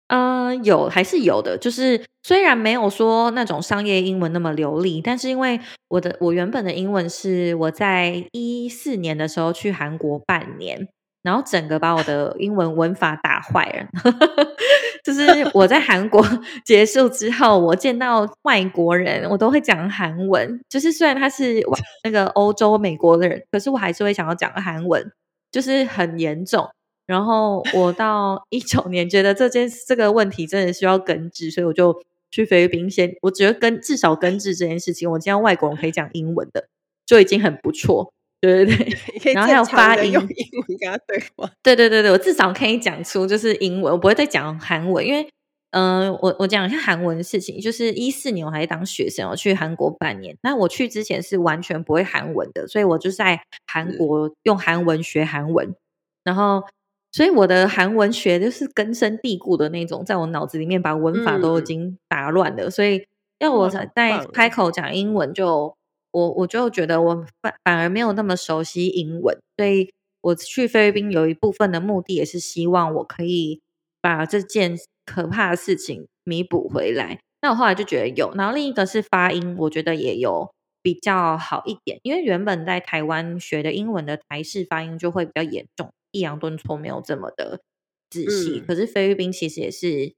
[0.09, 1.57] 嗯、呃，有，还是有的。
[1.57, 10.87] 就是虽然没有说那种商业英文那么流利，但是因为我的我原本的英文是我在一四年的时候去韩国半年。
[11.27, 13.85] 然后整个把我的英文文法打坏了，
[15.03, 15.21] 就是
[15.53, 16.25] 我在韩国
[16.63, 20.61] 结束之后，我见到外国人，我都会讲韩文。
[20.69, 21.61] 就是虽然他是
[22.05, 25.11] 那个欧洲、美国的人，可是我还是会想要讲韩文，
[25.51, 26.65] 就是很严重。
[27.05, 31.93] 然后我到一九年，觉得这件这个问题真的需要根治，所以我就
[32.31, 33.13] 去菲律宾先。
[33.23, 36.69] 我觉得根至少根治这件事情，我见到外国人可以讲英文的，
[37.05, 38.13] 就已经很不错。
[38.39, 38.75] 对对
[39.19, 41.51] 对，然后还有发音，用英文跟他对话。
[41.63, 45.27] 对对对对，我至少可以讲出就是英文，我不会再讲韩文，因为
[45.71, 50.37] 嗯、呃，我我讲一下韩文的事情，就是一四年我还是当学生，我去韩国半年。
[50.43, 55.75] 那我去之前是完全不会韩文的，所以我就在韩国用韩文学韩文，
[56.23, 56.63] 然后
[57.11, 63.03] 所以我的韩文学就是根深蒂固的那种，在我脑子里面把文法都已经打乱了，嗯、所以
[63.39, 65.75] 要我在开口讲英文就。
[66.17, 73.61] 我我就觉得我反反而没有那么熟悉英文，所以我去菲律宾有一部分的目的也是希望我可以
[74.01, 74.75] 把这件
[75.05, 77.19] 可怕的事情弥补回来。
[77.43, 80.51] 那我后来就觉得有，然后另一个是发音，我觉得也有
[80.81, 87.61] 比较好一点，因为原本在台湾学的英文的台式发音就会比较严重，抑扬顿挫没有这么的
[88.09, 88.59] 仔细。
[88.59, 90.15] 嗯、可是菲律宾其实也是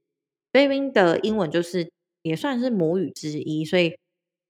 [0.54, 3.98] 菲律宾的英文就是也算是母语之一，所以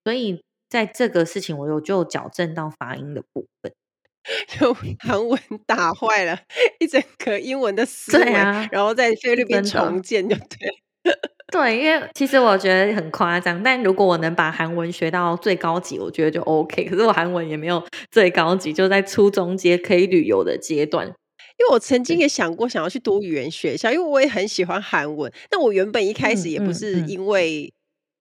[0.03, 3.73] 所以在这个事情我有就矫正到发音的部分，
[4.47, 6.39] 就韩文打坏了
[6.79, 10.69] 一整个英文的 思维，啊、然后在菲律宾重建就对。
[11.51, 16.85] 对，因为其实我觉得很夸张，但如果我能把韩文学到最高级，我觉得就 OK。
[16.85, 21.07] 可是我韩文也没有最高级，就在初中阶可以旅游的阶段。
[21.07, 25.33] 因为我曾经也想过想要去读语言学校，因为我也很喜欢韩文。
[25.49, 27.73] 那我原本一开始也不是因为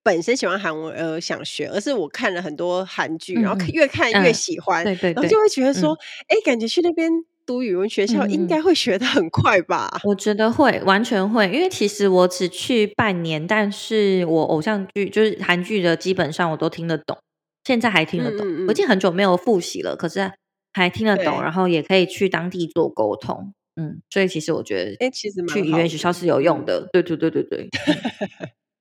[0.09, 5.93] 本身喜欢韩文而想学，而是我看了很多韩剧，然后越看越喜欢，然后就会觉得说，
[6.29, 7.13] 哎、嗯，感觉去那边。
[7.49, 9.91] 读语文学校应该会学的很快吧？
[9.95, 11.47] 嗯，我觉得会，完全会。
[11.47, 17.17] 因为其实我只去半年，但是我偶像剧就是韩剧的，基本上我都听得懂，
[17.65, 18.47] 现在还听得懂。
[18.47, 20.31] 嗯嗯，我已经很久没有复习了，可是
[20.75, 23.55] 还听得懂，然后也可以去当地做沟通。
[23.77, 26.87] 嗯，所以其实我觉得，哎，其实去语言学校是有用的。
[26.93, 27.71] 对对对对对。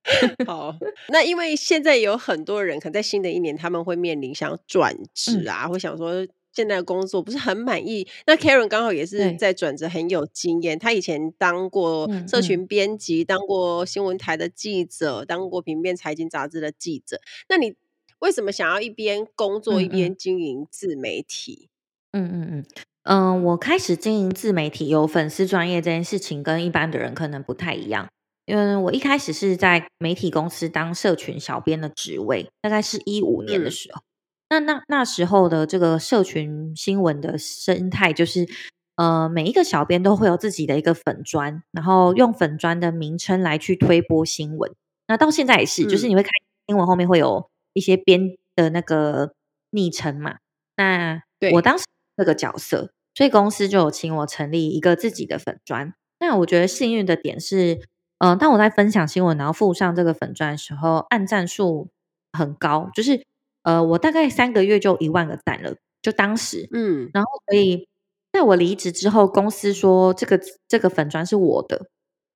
[0.46, 0.74] 好，
[1.08, 6.26] 那因为现在有很多人可能在新的一年他们会面临想转职啊，会、嗯、想说。
[6.50, 10.76] 现在的工作不是很满意，那 Karen 刚好也是在转职，很有经验。
[10.76, 17.20] 他以前当过社群编辑，嗯嗯、当过新闻台的记者，当过平面财经杂志的记者。
[17.48, 17.76] 那你
[18.18, 21.68] 为什么想要一边工作一边经营自媒体？
[22.10, 22.64] 嗯嗯嗯
[23.04, 28.08] 嗯，我开始经营自媒体有粉丝专业这件事情，跟一般的人可能不太一样。
[28.48, 34.00] 因为我一开始是在媒体公司当社群小编的职位，大概是一五年的时候。
[34.00, 34.02] 嗯
[34.50, 38.48] 那那那时候的这个社群新闻的生态，就是
[38.96, 44.72] 呃，每一个小编都会有自己的一个粉砖，然后用粉砖的名称来去推播新闻。
[45.06, 46.30] 那到现在也是，嗯、就是你会看
[46.66, 49.34] 新闻后面会有一些编的那个
[49.68, 50.38] 昵称嘛。
[50.78, 51.20] 那
[51.52, 51.84] 我当时
[52.16, 55.92] 这个角色，所以公司就有请我成立一个自己的粉砖。
[56.20, 57.82] 那我觉得幸运的点是，
[58.18, 61.88] 呃，当我在分享新闻，然后附上这个粉钻的时候，按赞数
[62.32, 63.24] 很高，就是。
[63.64, 67.86] 呃，我大概三个月就一万个赞了，就当时，嗯，然后所以
[68.32, 71.88] 在我离职之后，公司说这个这个粉砖是我的，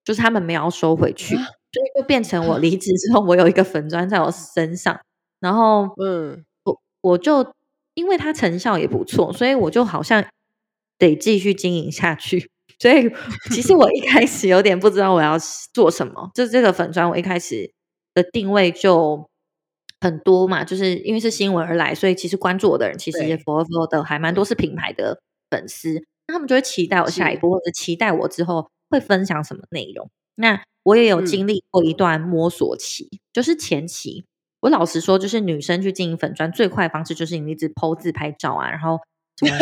[0.05, 1.43] 就是他们没有收回去，啊、
[1.73, 5.01] 所以就变成我离职之后，我有一个粉砖在我身上，
[5.41, 7.55] 然后，嗯，我我就
[7.95, 10.23] 因为它成效也不错，所以我就好像
[10.99, 12.51] 得继续经营下去。
[12.83, 13.09] 所以
[13.53, 15.39] 其实我一开始有点不知道我要
[15.73, 17.73] 做什么，就是这个粉砖，我一开始
[18.13, 19.31] 的定位就。
[20.01, 25.95] 很多嘛，就是因为是新闻而来，所以其实关注我的人其实也 follow 的还蛮多是品牌的粉丝，
[26.27, 30.11] 那他们就会期待我下一步，或者期待我之后会分享什么内容。
[30.35, 34.25] 那我也有经历过一段摸索期，嗯、就是前期，
[34.59, 38.99] 我老实说，就是女生去经营粉砖最快的方式就是你一直 po 自拍照啊，然后
[39.39, 39.57] 什么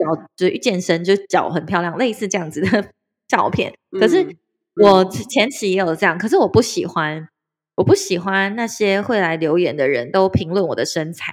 [0.00, 2.90] 脚就健身，就脚很漂亮，类似这样子的
[3.28, 3.72] 照片。
[3.92, 4.36] 可是
[4.82, 7.28] 我前期也有这样，可是我不喜欢。
[7.76, 11.32] 我不喜欢那些会来留言的人都评论我的身材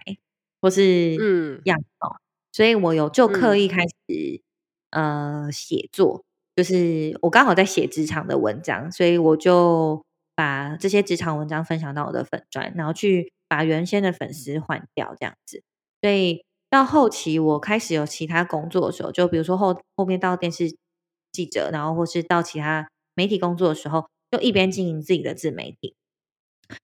[0.62, 4.42] 或是嗯样貌，嗯、所以我有就刻意开始、
[4.92, 6.24] 嗯、呃写作，
[6.56, 15.64] 就是我刚好在写职场的文章，所以我就把这些职场文章分享到我的粉专，然后去把原先的粉丝换掉这样子。
[16.00, 20.76] 所以到后期我开始有其他工作的时候，就比如说后后面到电视
[21.32, 25.96] 记者，然后或是到其他媒体工作的时候，就一边经营自己的自媒体。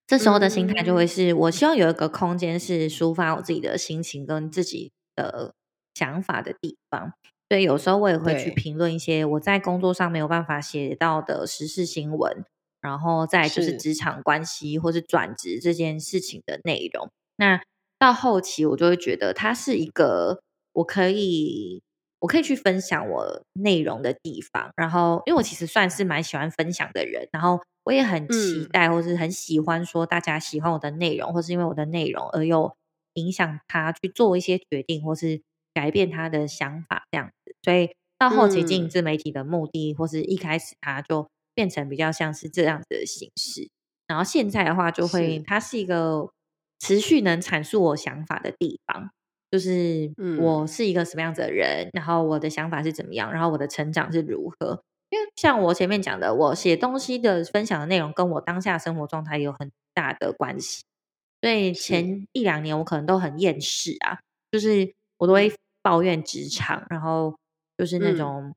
[0.08, 5.54] 这时候的心态就会是，我希望有一个空间是抒发我自己的心情跟自己的
[5.94, 7.14] 想法的地方。
[7.50, 12.46] 所以有时候我也会去评论一些我在工作上没有办法写到的时事新闻，
[12.80, 17.10] 然后再就是职场关系或是转职这件事情的内容。
[17.36, 17.62] 那
[18.04, 20.42] 到后期我就会觉得它是一个
[20.74, 21.82] 我可以
[22.20, 24.72] 我可以去分享我内容的地方。
[24.76, 27.62] 然后因为我其实算是蛮喜欢分享的人，然后。
[27.86, 32.74] 我也很期待，或是很喜欢说大家喜欢我的内容，嗯、或是因为我的内容而又
[33.16, 35.42] 影响他去做一些决定，或是
[35.74, 37.54] 改变他的想法这样子。
[37.62, 43.70] 所以到后期经营自媒体的目的，嗯、或是一开始他就变成比较像是这样子的形式。
[44.08, 46.30] 然后现在的话，就会是它是一个
[46.84, 49.10] 持续能阐述我想法的地方，
[49.50, 54.84] 就是我是一个什么样子的人，然后我的想法是怎么样，然后我的成长是如何。
[55.10, 60.84] 因为像我前面讲的，我写东西的分享的内容跟我当下生活状态有很大的关系，
[61.40, 64.20] 所以前一两年我可能都很厌世啊，
[64.52, 67.34] 就是我都会抱怨职场，然后
[67.78, 68.54] 就是那种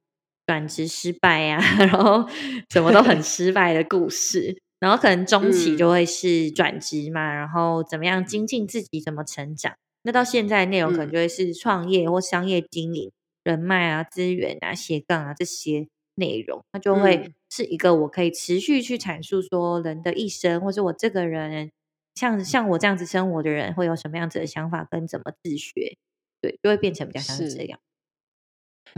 [0.47, 2.29] 转职失败啊， 然后
[2.71, 4.59] 什么都很失败的故事。
[4.79, 9.75] 然后可能中期就会是转职嘛，嗯、然后怎么样精进自己，怎么成长。
[10.03, 21.73] 那到现在内容可能就会是创业或商业经营、嗯、人脉啊、资源啊、斜杠啊这些内容，它就会是一个我可以持续去阐述说人的一生，或者我这个人
[22.15, 25.97] 像像我这样子生活的人会有什么样子的想法跟怎么自学，
[26.41, 27.81] 对，就会变成比较像是这样。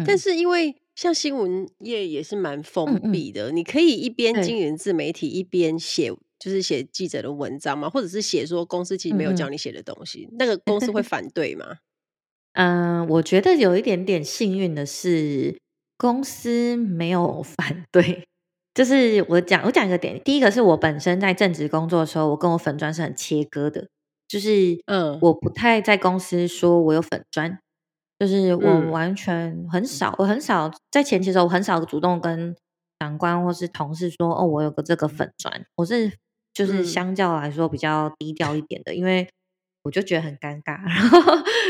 [0.07, 7.89] 但是因为像新闻业也是蛮封闭的，嗯嗯，你可以一边经营自媒体，一边写，就是写记者的文章嘛？
[7.89, 11.77] 或者是写说公司其实没有叫你写的东西，那个公司会反对吗？
[12.55, 15.57] 嗯， 我觉得有一点点幸运的是，
[15.97, 18.25] 公司没有 反对。
[18.75, 23.87] 就是我讲，我讲一个点，第一个是我本身在正职工作的时候，我跟我粉专是很切割的，
[24.27, 27.61] 就是嗯，我不太在公司说我有粉专。
[28.19, 32.57] 就是我完全很少，嗯、我很少在前期的时候，我很少主动跟
[32.99, 35.65] 长官或是同事说，哦，我有个这个粉砖。
[35.77, 36.13] 我是
[36.53, 39.29] 就是相较来说比较低调一点的，嗯、因为
[39.85, 41.21] 我就觉得很尴尬， 然后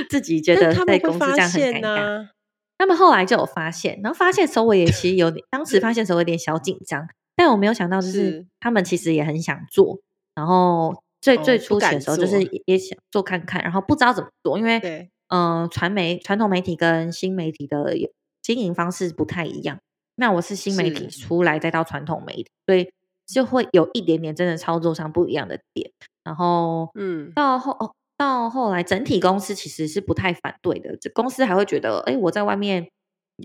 [0.08, 1.80] 自己觉得在公司这样很尴尬。
[1.80, 2.30] 他们，啊、
[2.78, 10.00] 他们后来就有发现，然后发现的时候我也其实有点，当时发现的时候有点小紧张，但我没有想到就是他们其实也很想做，
[10.34, 15.10] 然后最、哦、最初期的时候就是也想做看看，然后不知道怎么做，因为。
[15.28, 17.94] 嗯、呃，传媒传统媒体跟新媒体的
[18.42, 19.78] 经营方式不太一样。
[20.16, 22.90] 那我是新媒体出来，再到传统媒体，所以
[23.26, 25.92] 就会有一点点真的操作上不一样的点。
[26.24, 30.96] 然后，嗯，到后哦，到后来整体公司其实是不太反对的。
[30.96, 32.88] 这公司还会觉得，哎，我在外面，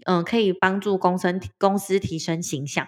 [0.05, 2.87] 嗯、呃，可以帮助公司公司提升形象，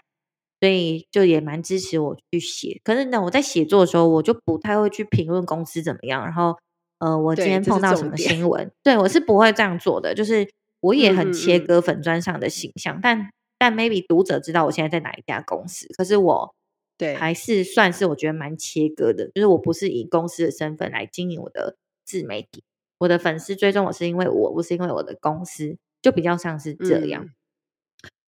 [0.60, 2.82] 所以就也蛮支持我去写。
[2.84, 6.58] 可是呢，我在写作的时候，我就不太会去评论公司怎么样，然后。
[7.00, 8.72] 呃，我今天碰到什么新闻？
[8.82, 10.16] 对，对我是不会这样做的。
[10.16, 10.48] 就是
[10.80, 16.56] 我也很切割粉砖上的形象，但但 maybe 读者知道我现在在哪一家公司，可是我
[16.98, 19.30] 对还是算是我觉得蛮切割的。
[19.36, 21.76] 就是我不是以公司的身份来经营我的
[22.06, 22.64] 自媒体，
[23.00, 27.26] 我的粉丝追踪我是因为我不是因为我的公司，就比较像是这样。
[27.26, 27.32] 嗯、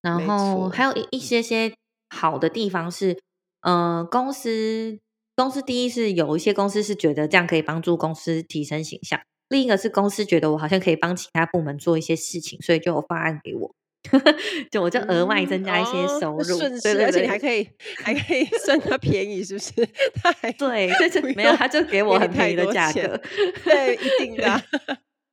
[0.03, 1.73] 然后还有一些些
[2.11, 3.13] 好的地方是，
[3.61, 4.99] 嗯、呃，公司。
[5.37, 9.21] 公司第一是有一些公司是觉得这样可以帮助公司提升形象，
[9.51, 13.75] 另一个是公司觉得我好像可以帮其他部门做一些事情，所以就有方案给我，
[14.73, 17.69] 就我就额外增加一些收入，顺势，而且你还可以
[18.03, 19.73] 还可以 算他便宜，是不是？
[20.15, 23.21] 他还对， 就是没有，他就给我很便宜的价格，
[23.63, 24.63] 对，一定的，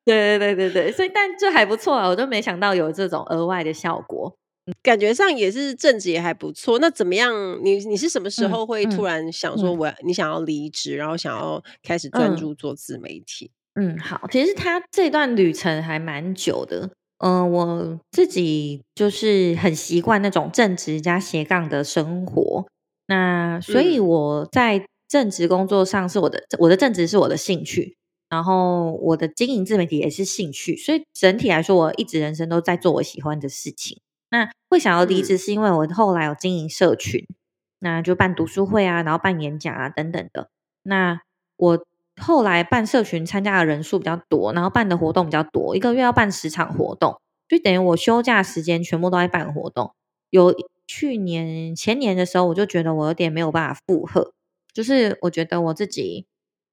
[0.03, 4.35] 对对对对对，所以但这还不错啊，我都没想到有这种额外的效果。
[4.81, 6.79] 感觉上也是正职也还不错。
[6.79, 7.33] 那怎么样？
[7.63, 13.51] 你你是什么时候会突然想说我、嗯嗯、你想要离职，然后想要开始专注做自媒体？
[13.75, 16.91] 嗯，好，其实他这段旅程还蛮久的。
[17.17, 22.65] 嗯、呃，我自己就是很习惯那种正职加斜杠的生活。
[23.07, 27.97] 那所以我在正职工作上是我的，我的正职是我的兴趣，
[28.29, 30.77] 然后我的经营自媒体也是兴趣。
[30.77, 33.99] 所以整体来说，我一直人生都在做我喜欢的事情。
[34.33, 37.35] 那会想要离职，是因为我后来有经营社群，嗯、
[37.77, 40.49] 那就办读书会啊，然后办演讲啊等等的。
[40.81, 41.21] 那
[41.55, 41.85] 我
[42.19, 49.93] 后来办社群，参加的人数比较多，然后办的活动比较多，一个月要办十场活动，就等于我休假时间全部都在办活动。
[50.31, 50.51] 有
[50.87, 54.33] 去年前年的时候，我就觉得我有点没有办法负荷，
[54.73, 56.25] 就是我觉得我自己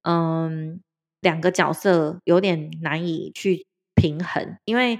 [0.05, 0.81] 嗯
[1.21, 4.99] 两个角色有点难以去平衡，因为。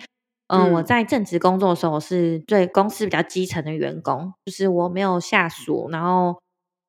[0.53, 5.89] 嗯、呃，我在正职工作的时候，我是对公司比较基层的员工，就是我没有下属。
[5.93, 6.41] 然后，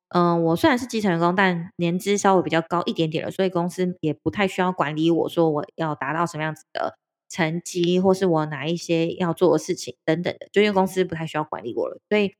[0.09, 6.95] 嗯、呃，我虽然是基层员工，但年资稍微比较高一点点了，所以公司也不太需要管理我，说我要达到什么样子的
[7.29, 11.99] 成绩，或是我哪一些要做的事情等等的，就因为公司不太需要管理我了。
[12.09, 12.33] 所以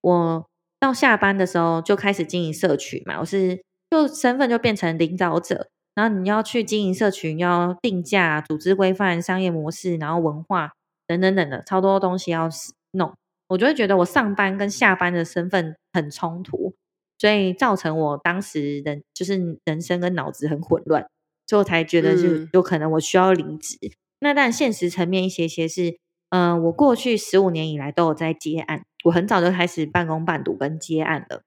[0.00, 0.46] 我
[0.80, 5.68] 到下班的时候就开始经营社群嘛，我是就身份就变成领导者。
[5.94, 10.72] 然后你要去经营社群，要定价、组织规范、商业模式，然后文化
[11.06, 12.48] 等等等的超多东西要
[12.92, 13.14] 弄，
[13.48, 16.74] 我就会觉得我上班跟下班的身份很冲突，
[17.18, 21.06] 所以造成我当时人就是人生跟脑子很混乱，
[21.46, 23.76] 所以我才觉得是有可能我需要离职。
[23.82, 25.98] 嗯、那但现实层面一些些是，
[26.30, 31.42] 嗯、呃，我过去十五年以来都有在接案，我很早就开始半工半读跟接案了。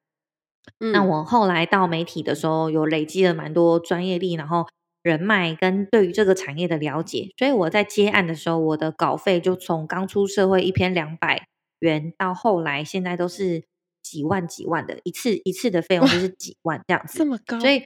[0.80, 4.66] 嗯、那我后来到媒体的时候，有累积了蛮多专业力，然后
[5.03, 11.47] 人脉跟对于这个产业的了解，所以我在接案的时候，我的稿费就从刚出社会一篇两百
[11.80, 13.63] 元，到后来现在都是
[14.01, 17.59] 几万几万的，一次一次的费用就是几万这样子，这么高。
[17.59, 17.84] 所以，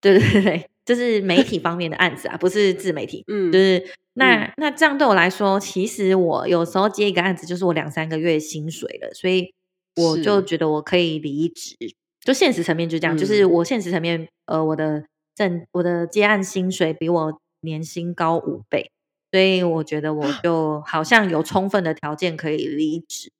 [0.00, 3.24] 对对对，这是媒体方面的案子啊，不是自媒体。
[3.26, 3.84] 嗯，就是
[4.14, 9.52] 那、嗯、那这样对我来说，其实我有时候接一个案子就是我两三个月薪水了，所以
[9.96, 11.76] 我就觉得我可以离职。
[12.24, 18.90] 就现实层面就这样，嗯、就是我现实层面，呃，我的挣我的接案薪水比我年薪高五倍，
[19.30, 23.30] 所以我觉得我就好像有充分的条件可以离职。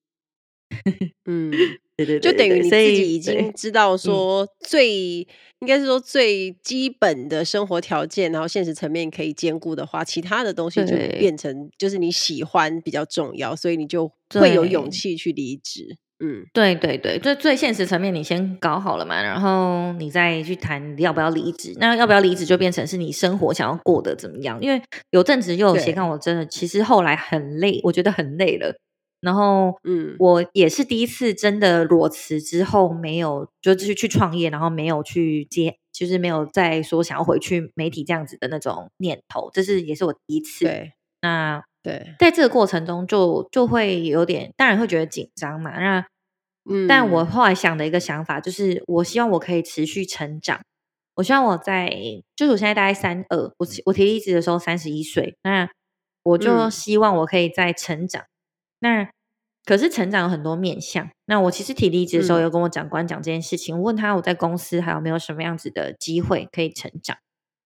[1.24, 1.50] 嗯，
[1.96, 5.26] 对对对，就等于你自己已经知道说最、嗯、
[5.60, 15.96] 应该是说最基本的生活条件，然后现实层面可以兼顾的话，其他的东西就变成就是你喜欢比较重要，所以你就会有勇气去离职。
[16.18, 21.74] 嗯，对对对，最最现实层面你先搞好了嘛，然后你再去谈要不要离职。
[21.78, 24.58] 那要不要离职就变成是你生活想要过得怎么样？
[24.60, 28.76] 因为有阵子又有斜杠，我真的其实后来很累，我觉得很累了。
[29.20, 40.66] 然后，嗯，我也是第一次真的裸辞之后，没有就是去创业，然后没有去接，就是没有再说想要回去媒体这样子的那种念头，这是也是我第一次。
[40.66, 40.92] 对，
[41.22, 45.78] 那对，在这个过程中就就会有点，当然会觉得紧张嘛。
[45.78, 46.04] 那，
[46.68, 50.60] 嗯，但我后来想的一个想法就是，我希望我可以持续成长。
[51.14, 51.88] 我希望我在，
[52.34, 55.70] 就是我现在大概三二，我我提离职的时候三十一岁，那
[56.24, 58.20] 我就希望我可以再成长。
[58.20, 58.26] 嗯、
[58.80, 59.10] 那
[59.64, 61.08] 可是成长有很多面向。
[61.26, 63.76] 那我其实提离职的时候，有跟我长官讲这件事情。
[63.76, 67.16] 嗯、我问他我在公司还有没有什么样子的机会可以成长，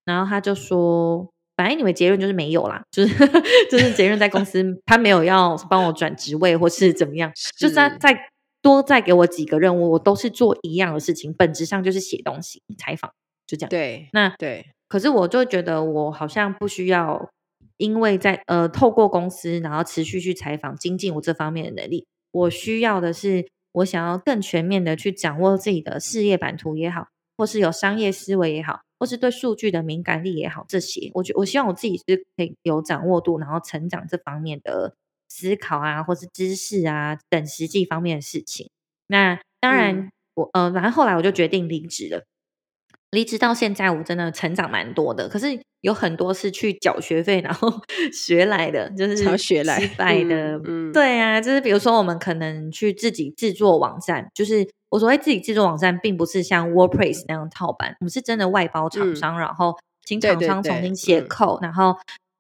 [0.05, 1.31] 然后他就说，
[1.61, 3.15] 反正你们结论就是没有啦，就是
[3.71, 8.19] 就是结论在公司他没有要帮我转职位或是怎么样， 是就是再再
[8.63, 13.13] 多再给我几个任务，我都是做一样的事情，本质上就是写东西、采访，
[13.47, 13.69] 就这样。
[13.69, 14.65] 对，那对。
[14.89, 17.31] 可是我就觉得我好像不需要。
[17.77, 22.07] 因为在呃透过公司，然后持续去采访，精进我这方面的能力。
[22.31, 27.07] 我需要的是，我想要更全面的去掌握自己的事业版图也好，
[27.39, 34.95] 或是有商业思维也好，或是对数据的敏感力也好，这些，我觉我希望我自己是可以有掌握度，然后成长这方面的
[35.29, 38.69] 思考啊，或是知识啊等实际方面的事情。
[39.07, 42.25] 那当然，嗯、我呃，然后后来我就决定离职了。
[43.11, 45.29] 离职到现在，我真的成长蛮多的。
[45.29, 47.69] 可是有很多是去缴学费，然后
[48.15, 50.53] 学来的，就是学来失败的。
[50.59, 61.97] 嗯，嗯对啊，就是比如说，我们可能去自己制作网站，就是我所谓自己制作网站，并不是像 WordPress 那样套版，我们是真的外包厂商，嗯、然后请厂商重新写 code，然后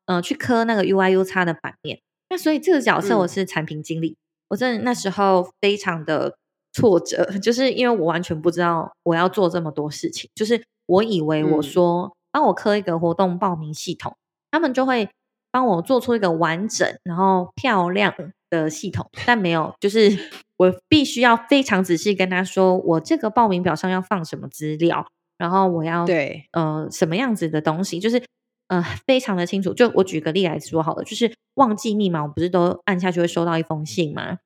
[0.07, 2.01] 嗯、呃，去刻那个 UIUX 的版面。
[2.29, 4.17] 那所以这个角色我是产品经理，嗯、
[4.51, 6.35] 我真的那时候非常的。
[6.73, 14.15] 挫折， 就是因为我完全不知道我要做这么多事情，就是我以为我说帮我刻一个活动报名系统，
[14.53, 15.11] 他们就会
[15.51, 18.15] 帮我做出一个完整然后漂亮
[18.49, 20.11] 的系统，但没有，就是
[20.57, 25.07] 我必须要非常仔细跟他说，我这个报名表上要放什么资料，
[25.39, 28.23] 然后我要对呃什么样子的东西，就是
[28.69, 29.73] 呃非常的清楚。
[29.73, 34.39] 就我举个例来说好了，就是忘记密码，我不是都按下去会收到一封信吗？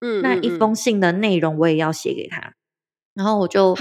[0.00, 2.52] 嗯，那一封信的内容我也要写给他，
[3.14, 3.74] 然后我就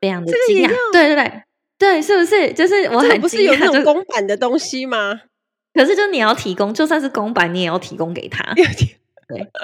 [0.00, 1.42] 非常的惊讶，对对对
[1.78, 2.52] 对，是不是？
[2.52, 5.22] 就是我很惊讶，不是有那种公版的东西吗？
[5.74, 8.64] 可是就你要提供，就算是公版，你也要提供给他，对，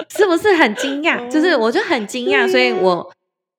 [0.09, 1.29] 是不是很惊讶？
[1.29, 3.11] 就是我就很惊讶，所以我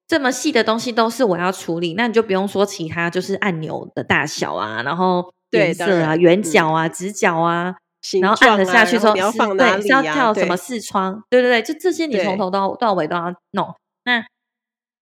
[0.08, 7.76] 这么细的东西都是我要处理，那你就不用说其他，就是按钮的大小啊，然后颜色啊、圆角啊、直角啊。
[8.22, 11.22] 然后按了下去之后，你要放哪里、啊、对，是要跳什么视窗？
[11.28, 13.74] 对对对，就这些，你从头到到尾都要弄。
[14.04, 14.24] 那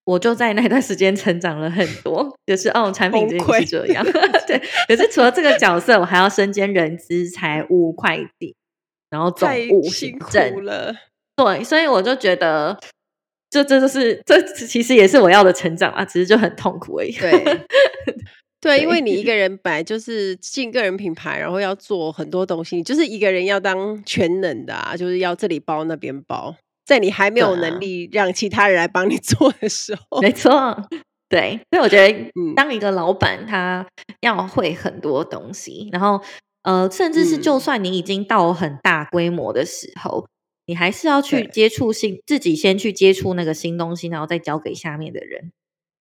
[0.08, 4.02] 我就在那段时间成长了很多，就是哦，产品经理是这样。
[4.48, 8.56] 对，可是除了这个角色，我还要身兼人资、财务、会计，
[9.10, 10.94] 然后总务、行政了。
[11.36, 12.78] 对，所以我就觉得，
[13.50, 17.12] 这这就是这其实也是我要的成长啊，只是就很痛苦而已。
[17.20, 17.60] 对。
[18.62, 26.56] 对，因为你一个人本来就是进个人品牌，然后要做很多东西，你就是一个人要当全能的啊，就是要这里包那边包，
[26.88, 30.50] 在你还没有能力让其他人来帮你 做的时候，没错，
[31.28, 33.86] 对，所以我觉得当一个老板，他
[34.22, 36.18] 要会很多东西，然后
[36.62, 40.26] 呃，甚至是就算你已经到很大规模的时候，
[40.64, 45.52] 你还是要去接触新，自己先去接触那个新东西，然后再交给下面的人。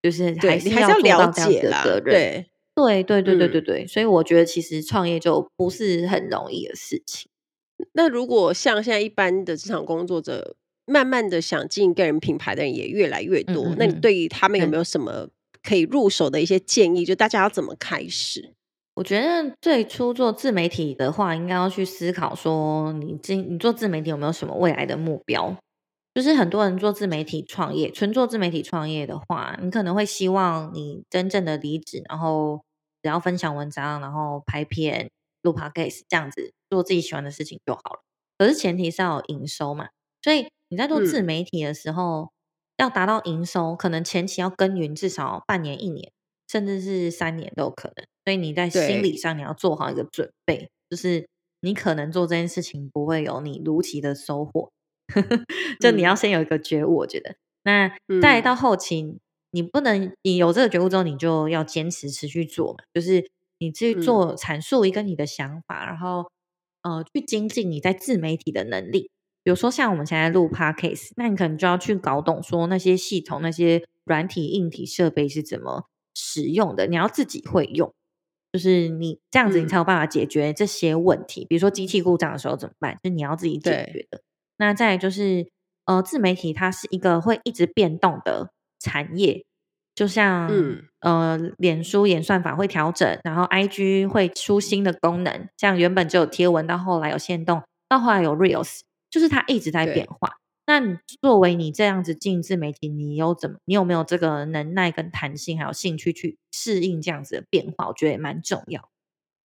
[0.01, 2.45] 就是还是要了解啦，对对。
[2.75, 7.27] 对对对对对，嗯、所以我觉得其实创业就不是很容易的事情。
[7.93, 10.55] 那如果像现在一般的职场工作者，
[10.87, 15.27] 慢慢的想进个人品牌的人也越来越多，嗯嗯嗯，那你对于他们有没有什么
[15.61, 17.03] 可以入手的一些建议？
[17.03, 18.53] 嗯、就大家要怎么开始？
[18.95, 25.55] 我觉得最初做自媒体的话，应该要去思考说，你今你做自媒体有没有什么未来的目标？
[26.15, 32.63] 就是很多人做自媒体创业，纯做自媒体创业的话，你可能会希望你真正的离职，然后
[33.03, 35.11] 只要分享文章，然后拍片、
[35.43, 37.99] 录 podcast 这样子做自己喜欢的事情就好了。
[38.39, 39.89] 可是前提是要有营收嘛，
[40.23, 42.31] 所以你在做自媒体的时候，
[42.77, 46.11] 要达到营收，可能前期要耕耘至少半年、一年，
[46.47, 48.05] 甚至是三年都有可能。
[48.25, 51.27] 所以你在心理上你要做好一个准备，就是
[51.61, 54.69] 你可能做这件事情不会有你如期的收获，
[55.79, 56.97] 就你要先有一个觉悟。
[56.97, 57.31] 我觉得，
[57.63, 59.19] 嗯、那再到后期，嗯、
[59.51, 63.25] 你不能你有这个觉悟之后，你就要坚持持续做嘛，就是
[63.59, 66.29] 你去做阐述一个你的想法，嗯、然后
[66.83, 69.09] 呃去精进你在自媒体的能力。
[69.47, 77.93] 比如说像我们现在录 Podcast，那你可能就要去搞懂说那些系统、那些软体、硬体设备是怎么使用的，你要自己会用，
[78.51, 81.45] 就是你这样子，你才有办法解决这些问题。
[81.45, 82.97] 嗯、比如说机器故障的时候怎么办？
[83.01, 84.19] 就你要自己解决的。
[84.57, 85.47] 那再来就是，
[85.85, 89.45] 呃，自媒体它是一个会一直变动的产业，
[89.95, 98.81] 就像、嗯、呃，脸书演算法会调整，然后 IG 会出新的功能，像原本只有贴文，到后来有限动，到后来有 Reels。
[99.09, 100.37] 就是它一直在变化。
[100.69, 103.57] 那你作为你这样子进自媒体，你有怎么？
[103.63, 107.87] 你有没有这个能耐跟弹性，还有兴趣去适应这样子的变化？
[107.87, 108.89] 我觉得也蛮重要。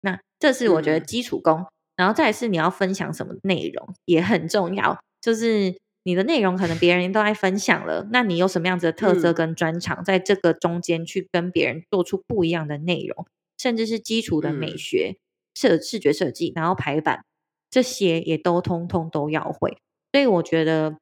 [0.01, 4.99] 那这是我觉得基础功，嗯、然后再是你要分享什么内容也很重要。
[5.19, 13.25] 就是你的内容可能别人都爱分享了，那你有什么样子的特色跟专长，在这个中间去跟别人做出不一样的内容，
[13.57, 15.17] 甚至是基础的美学、
[15.55, 17.23] 设、嗯、视觉设计，然后排版。
[17.69, 19.77] 这些也都通通都要会，
[20.11, 20.97] 所以我觉得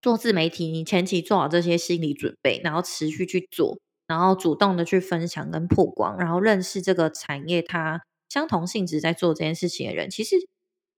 [0.00, 10.36] 做自媒体，你前期做好这些心理准备，然后持续去做，然后主动的去分享跟曝光，然后认识这个产业，它相同性质在做这件事情的人，其实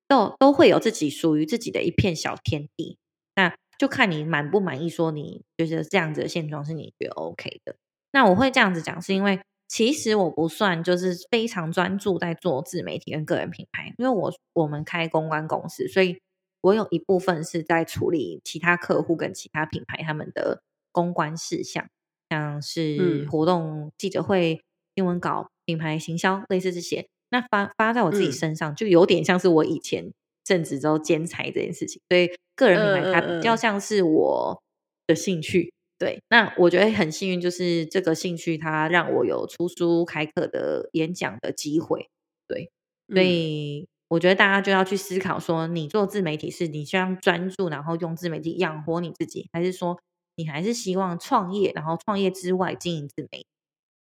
[0.07, 2.99] 都都会有自己属于自己的一片小天地。
[3.35, 7.77] 那就看你满不满意，说你觉得这样子的现状是你觉得 OK 的。
[8.13, 9.41] 那我会这样子讲，是因为。
[9.73, 16.21] 其实我不算就是非常专注在做自媒体跟个人品牌，因为我我们开公关公司，所以
[16.61, 20.61] 我有一部分是在处理其他客户跟其他品牌他们的
[20.93, 21.89] 公关事项，
[22.29, 24.61] 像是活动、记者会、
[24.95, 27.07] 新闻稿、品牌行销，类似这些。
[27.31, 30.13] 那发发在我自己身上，就有点像是我以前
[30.45, 34.63] 正职之后兼财这件事情，所以个人品牌它比较像是我
[35.07, 35.73] 的兴趣。
[36.03, 42.09] 对，那我觉得很幸运，就是这个兴趣它让我有出书、开课的演讲的机会。
[42.49, 42.73] 对，
[43.09, 49.97] 所以我觉得大家就要去思考说，你做自媒体是你希望专注，然后用自媒体养活你自己，还是说
[50.35, 53.47] 你还是希望创业，然后创业之外经营自媒体？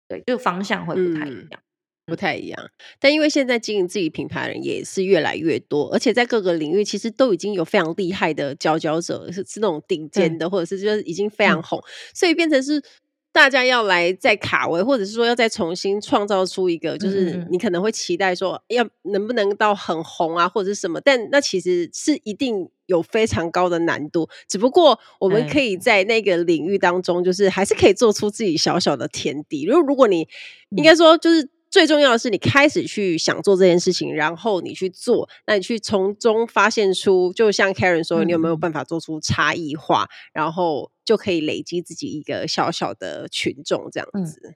[0.08, 1.50] 对，就方向会不太一样。
[1.52, 1.71] 嗯
[2.04, 12.82] 不太一样，但因为现在经营自己品牌的人也是越来越多，而且在各个领域其实都已经有非常厉害的佼佼者，是是那种顶尖的，嗯、或者是就是已经非常红，嗯、所以变成是
[13.30, 25.76] 大家要来再卡位，或者是说要再重新创造出一个，就是你可能会期待说要能不能到很红啊，或者是什么，但那其实是一定有非常高的难度，只不过我们可以。
[25.76, 29.64] 在那个领域当中，就是还是可以做出自己小小的天地。
[29.64, 30.28] 如果如果你
[30.76, 31.48] 应该说就是。
[31.72, 44.54] 最重要的是，你开始去想做这件事情，然后你去做，那你去从中发现出，就像 Karen 说，你有没有办法做出差异化，嗯、然后就可以累积自己一个小小的群众这样子。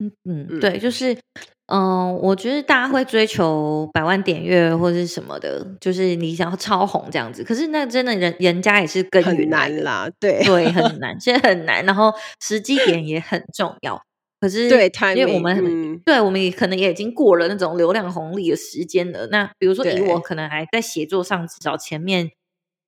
[0.00, 1.12] 嗯嗯，嗯对，就是，
[1.66, 7.44] 嗯、呃，我觉得大家会追求百万点阅或者是什么的，就是你想要超红这样子。
[7.44, 14.00] 可是那真的人人家也是耕耘很难啦，对对，很 难，其实很难，然后时机点也很重要。
[14.40, 19.26] 可是，对，因为我们，嗯、对，我们也可能也已经过了那种流量红利的时间了。
[19.32, 22.30] 那比如说，以我可能还在写作上，至少前面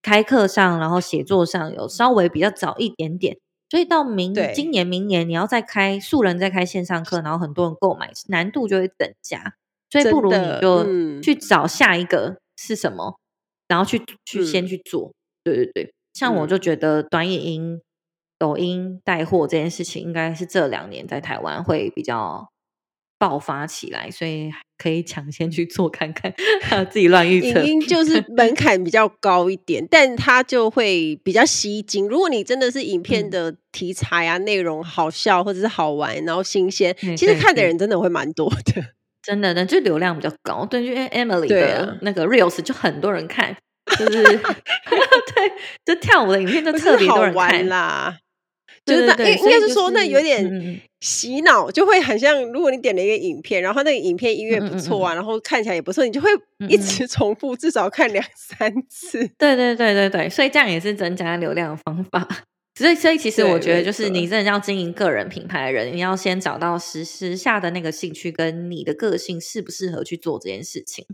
[0.00, 3.36] 开课上，然后写作上有稍微比较早一点点。
[3.68, 9.54] 所以到明今年、明年，你要再开素人再开线上课，然后很多人购买，难度就会增加。
[9.90, 13.18] 所以不如你就去找下一个是什么，嗯、
[13.66, 15.12] 然后去去先去做。
[15.42, 17.80] 对对对，像我就觉得短影音。
[18.40, 22.48] 抖音带货这件事情，应该是这两年在台湾会比较
[23.18, 26.34] 爆发起来，所以可以抢先去做看看，
[26.90, 27.60] 自己乱预测。
[27.60, 32.08] 影音就是门槛比较高一点，但它就会比较吸睛。
[32.08, 38.82] 如果你真的是影片的题材啊、内、嗯、容好笑或者是好玩，然后新鲜，其实看的人真的会蛮多的。
[39.22, 40.64] 真的，那就流量比较高。
[40.64, 43.54] 对，就 Emily 的那个 Reels 就很多人看，
[43.98, 45.52] 就是 对，
[45.84, 48.16] 就跳舞的影片就特别多人看啦。
[48.86, 56.28] 就是那应应该是说，那有点洗脑，就会很像，如果你点了一个影片，然后那个影片音乐不错啊，然后看起来也不错，你就会
[56.68, 59.18] 一直重复，至少看两三次。
[59.38, 62.26] 对对对对对，所以这样也是增加流量的方法。
[62.74, 71.04] 所以所以其实我觉得，就是你真的要经营个人品牌的人，你要先找到实时下的那个兴趣，跟你的个性适不适合去做这件事情，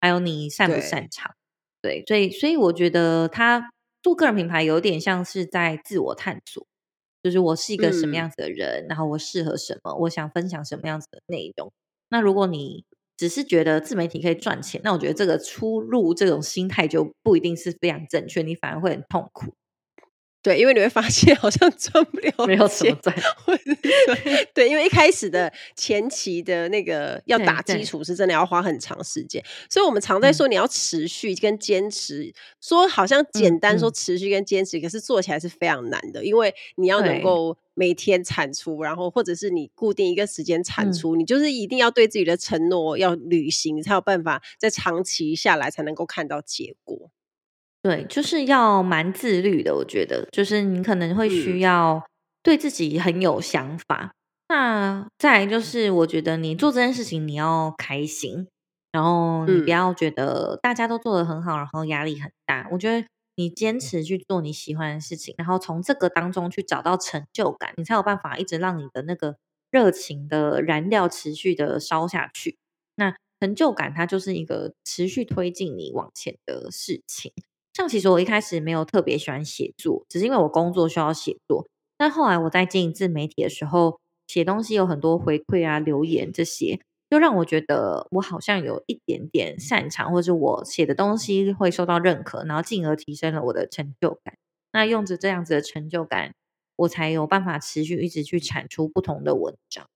[0.00, 1.32] 还有你擅不擅长。
[1.80, 3.70] 对，所以所以我觉得他
[4.02, 6.66] 做个人品牌有点像是在自我探索。
[7.24, 11.72] 就是我是一个什么样子的人，嗯、然后我适合什么，我想分享什么样子的内容。
[12.10, 12.84] 那如果你
[13.16, 19.54] 只是觉得自媒体可以赚钱，那我觉得这个出入这种心态就不一定是非常正确，你反而会很痛苦。
[20.44, 23.16] 对，因为你会发现好像赚不了钱，没有什么赚。
[23.46, 47.10] 对，对，因为一开始的前期的那个要打基础是真的要花很长时间，所以我们常在说你要持续跟坚持，嗯、说好像简单说持续跟坚持，嗯、可是做起来是非常难的，因为你要能够每天产出，然后或者是你固定一个时间产出，嗯、你就是一定要对自己的承诺要履行，才有办法在长期下来才能够看到结果。
[47.84, 49.76] 对，就是要蛮自律的。
[49.76, 52.02] 我觉得，就是你可能会需要
[52.42, 54.14] 对自己很有想法。
[54.46, 58.48] 嗯、那再来就是，我觉得你做这件事情你要开心，
[58.90, 62.66] 然后你不要觉得大家都做得很好，然后压力很大。
[62.72, 63.06] 我觉得
[63.36, 69.36] 你坚持去做你喜欢的事情，然后从这个当中去找到成就感，你才有办法一直让你的那个
[69.70, 72.56] 热情的燃料持续的烧下去。
[72.94, 77.30] 那成就感它就是一个持续推进你往前的事情。
[77.74, 81.66] 像其实我一开始没有特别喜欢写作，只是因为我工作需要写作。
[81.98, 86.78] 但后来我在经营自媒体的时候，写东西有很多回馈啊、留言这些，
[87.10, 94.36] 就让我觉得我好像有一点点擅长，或者我写的东西会受到认可，然后进而提升了我的成就感。
[94.72, 96.34] 那用着这样子的成就感，
[96.76, 99.88] 我才有办法持续一直去产出不同的文章。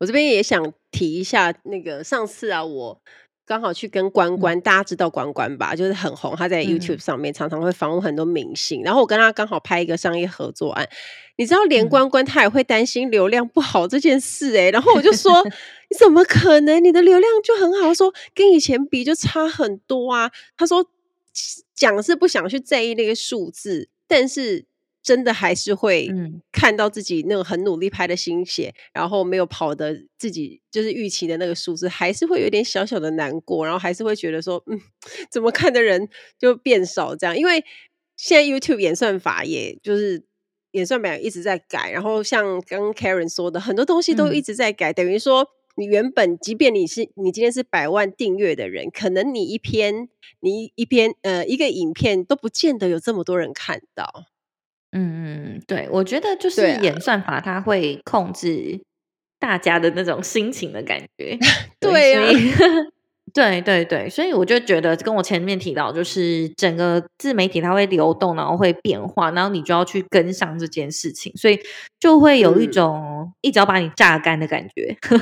[0.00, 3.00] 我这边也想提一下，那个上次啊，我。
[3.44, 5.74] 刚好去跟关关，嗯、大家知道关关吧？
[5.74, 8.82] 就是很红，他在 YouTube 上面常常会访问很多明星。
[8.82, 10.88] 嗯、然后我跟他刚好拍一个商业合作案，
[11.36, 14.70] 你知道，连关关他也会担心流量不好这件事哎、欸。
[14.70, 15.42] 然后我就说：
[15.90, 16.82] “你怎么可能？
[16.82, 20.86] 你的流量就很好，说跟以前比就差很多啊。”他说
[21.74, 24.66] ：“讲是不想去在意那个数字，但是。”
[25.02, 26.08] 真的还是会
[26.52, 34.80] 看到自己那种很努力拍的心血，嗯、然后没有跑的自己就是预期的那个数字，还是会有点小小的难过，然后还是会觉得说，嗯，
[35.28, 37.36] 怎么看的人就变少这样？
[37.36, 37.64] 因为
[38.16, 40.24] 现在 YouTube 演算法也就是
[40.70, 54.26] 演算法一直在改，然后像刚刚 Karen 说的，很多东西都一直在改，嗯、等于说你原本即便你是你今天是百万订阅的人，可能你一篇你一篇呃一个影片都不见得有这么多人看到。
[54.92, 58.80] 嗯嗯，对，我觉得就是演算法，它会控制
[59.38, 61.38] 大家的那种心情的感觉。
[61.80, 62.28] 对啊，
[63.32, 71.58] 对对对，所以我就觉得跟我前面提到，就是整个自媒体它会流动，然后会变化，然后你就要去跟上这件事情，所以
[71.98, 75.18] 就会有一种一直要把你榨干的感觉， 嗯、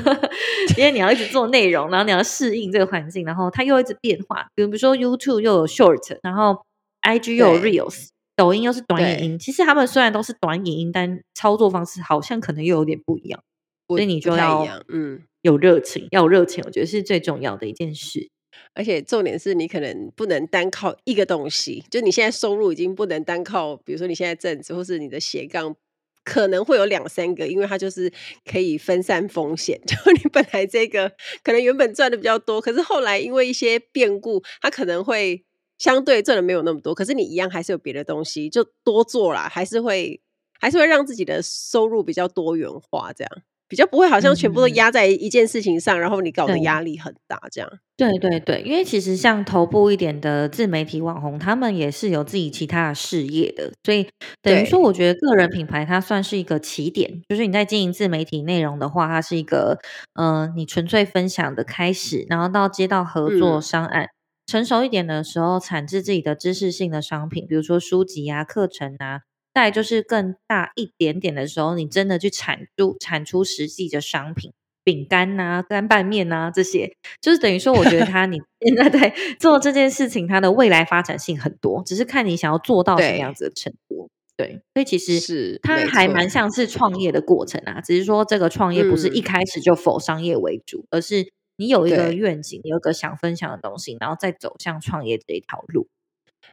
[0.77, 4.45] 因为你要一直做内容，然后你要适应这个环境，然后它又一直变化。
[4.53, 6.65] 比如说 YouTube 又有 Short，然后
[7.03, 8.09] IG 又有 Reels。
[8.41, 13.39] 抖音又是短影音，其实他们虽然都是短影音，但操作方式好像可能又有点不一样，
[13.87, 18.31] 所以你就要嗯有热情，嗯、要有热情，我觉得是最重要的一件事。
[18.73, 25.75] 而且重点是你可能不能单靠一个东西，就你现在收入已经不能单靠，比如说你现在正职或是你的斜杠，
[26.23, 28.11] 可能会有两三个，因为它就是
[28.51, 29.79] 可以分散风险。
[29.85, 31.11] 就你本来这个
[31.43, 35.45] 可能原本赚的比较多，可是后来因为一些变故，它可能会。
[35.81, 40.21] 相对赚的没有那么多，可是你一样还是有别的东西，就多做啦，还是会
[40.59, 43.31] 还是会让自己的收入比较多元化，这样
[43.67, 47.67] 比较不会好像全部都压在一件事情上，嗯、然后你搞得压力很大，这样。
[47.97, 54.07] 对对对，因为其实像头部一点的自媒体网红，他们也是有自己其他的事业的，所以
[54.43, 59.79] 等于说，我觉得个人品牌它算是一个起点，就是你在经营自媒体内容的话，它是一个
[60.13, 64.03] 嗯、呃，你纯粹分享的开始，然后到接到合作商案。
[64.03, 64.09] 嗯
[64.51, 69.21] 成熟一点的时候，产制自己的知识性的商品，比如说书籍啊、课程啊。
[69.53, 74.51] 再就是更大一点点的时候，你真的去产出产出实际的商品，
[74.83, 84.09] 饼干呐、干拌面呐这些，就是等于说，我觉得他 你现在在 做这件事情，它的未来发展性很多，只是看你想要做到什么样子的程度。
[84.37, 91.31] 对，对，所以其实是它还蛮像是创业的过程啊，只是说这个创业不是一开始就否商业为主，嗯、而是。
[91.61, 95.87] 你有一个愿景，有个想分享的东西，然后再走向创业这一条路。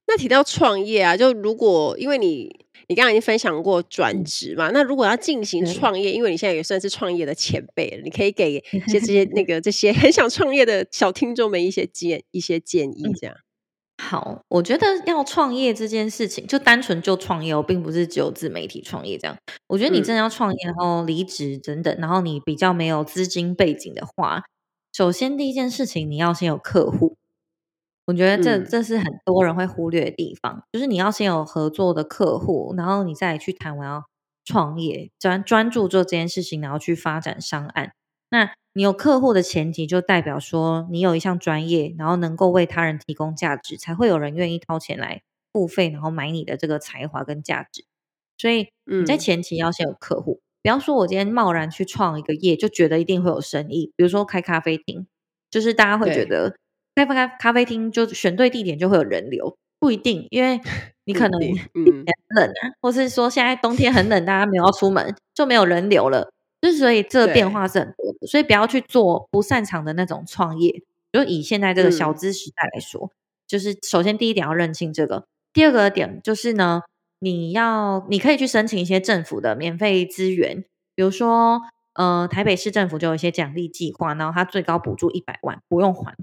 [0.07, 14.05] 那提到创业啊，就如果因为你你刚刚已经分享过转职嘛，嗯、那如果要进行创业，嗯、因为你现在也算是创业的前辈了，你可以给 一些这些那个这些很想创业的小听众们一些建一些建议，这样、嗯。
[14.05, 19.35] 好，我觉得要创业这件事情，就单纯就创业，我并不是只有自媒体创业这样。
[19.69, 24.45] 我觉得你真的要创业，然后离职等等，然后你比较没有资金背景的话。
[24.99, 27.17] 首先，第一件事情，你要先有客户。
[28.07, 34.07] 我觉得这这是很多人会忽略的地方，嗯、就是你要先有合作的客户，然后你再去谈我要
[34.45, 37.93] 创业，专专注做这件事情，然后去发展商案。
[38.31, 45.23] 那你有客户的前提，就代表说你有一项专业，然后能够为他人提供价值，才会有人愿意掏钱来
[45.53, 47.85] 付费，然后买你的这个才华跟价值。
[48.37, 50.41] 所以你在前期要先有客户。
[50.63, 53.93] 比方说，我今天贸然去创一个业，就觉得一定会有生意。
[53.97, 55.07] 比如说开咖啡厅，
[55.51, 56.57] 就是大家会觉得
[56.95, 60.61] 开不开咖啡厅就选对地点就会有人流，不一定，因为
[61.05, 61.41] 你可能
[61.73, 66.31] 很冷啊，或是说现在冬天很冷，大家没有要出门，就没有人流了。
[66.61, 70.83] 就是所以这个变化是很多的，所以不要去做不擅长的那种创业。
[71.13, 73.15] 就以现在这个小资时代来说，嗯、
[73.47, 76.83] 就是首先第一点要认清这个，第二个点就是呢，
[77.19, 80.65] 你要你可以去申请一些政府的免费资源，
[80.95, 81.63] 比如说
[81.95, 86.15] 呃台北市政府就有一些奖励计划，然后它最高补助一百万，不用还，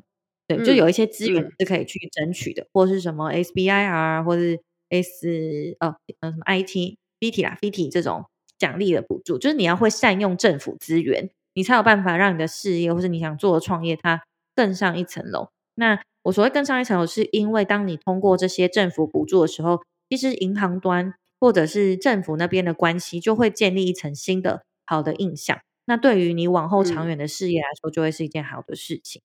[0.47, 8.25] 对，就有一些资源是可以去争取的，嗯、或是什么 SBIR 或是 S 呃呃什么 IT BT 啦，V T 这种。
[8.57, 14.23] 奖励的补助，就是你要会善用政府资源，你才有办法让你的事业或是你想做的创业，它
[14.55, 15.49] 更上一层楼。
[15.73, 25.59] 那我所谓更上一层楼，是因为当你通过这些政府补助的时候，其实银行端或者是政府那边的关系就会建立一层新的好的印象。
[25.85, 29.21] 那对于你往后长远的事业来说，就会是一件好的事情。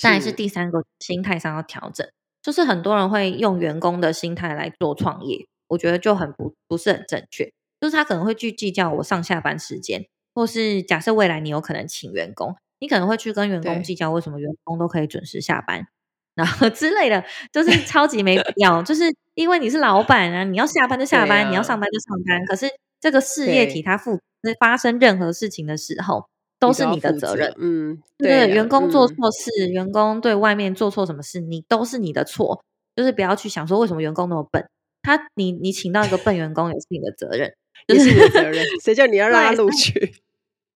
[0.00, 2.06] 再来是第三个心态上要调整，
[2.42, 7.52] 就是很多人会用员工的心态来做创业，我觉得就很不不是很正确。
[7.80, 15.86] 就是他可能会去计较我上下班时间，或是假设未来你有可能请员工，你可能会去跟员工计较为什么员工都可以准时下班，
[16.34, 17.22] 然后之类的，
[17.52, 18.82] 就是超级没必 要。
[18.82, 19.04] 就是
[19.34, 22.44] 因为你是老板啊，你要下班就下班，啊、你要上班就上班。
[22.46, 22.68] 可是
[23.00, 24.18] 这个事业体它负
[24.58, 26.26] 发生任何事情的时候，
[26.58, 27.54] 都是你的责任。
[27.58, 32.62] 嗯，对，员工做错事，嗯、员工对外面做错什么事，你都是你的错。
[32.94, 34.68] 就是不要去想说为什么员工那么笨，
[35.02, 37.52] 他你你请到一个笨员工也是你的责任。
[37.88, 40.14] 也是你的责任，谁叫你要 让他录取？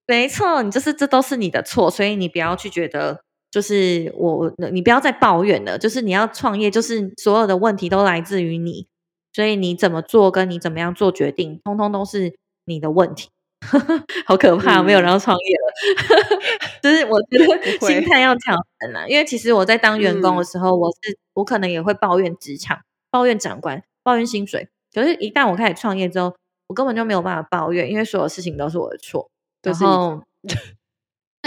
[0.09, 3.21] 没错，你就是这都是你的错，所以你不要去觉得
[3.57, 5.79] 就是我，你不要再抱怨了。
[5.79, 8.87] 就是你要创业，就是所有的问题都来自于你，
[9.33, 12.37] 所以你怎么做，跟你怎么样做决定，通通都是
[12.67, 13.31] 你的问题。
[14.27, 15.73] 好可怕，嗯、没有人要创业了。
[16.83, 17.39] 就是我觉
[17.81, 22.79] 得心态要调整了，因为其实我在当员工的时候，嗯、我是我可能也会抱怨职场、
[23.11, 26.35] 抱怨长官、抱怨薪水，可是，一旦我开始创业之后。
[26.69, 29.31] 我根本就没有办法抱怨，因为所有事情都是我的错，
[29.63, 30.21] 然后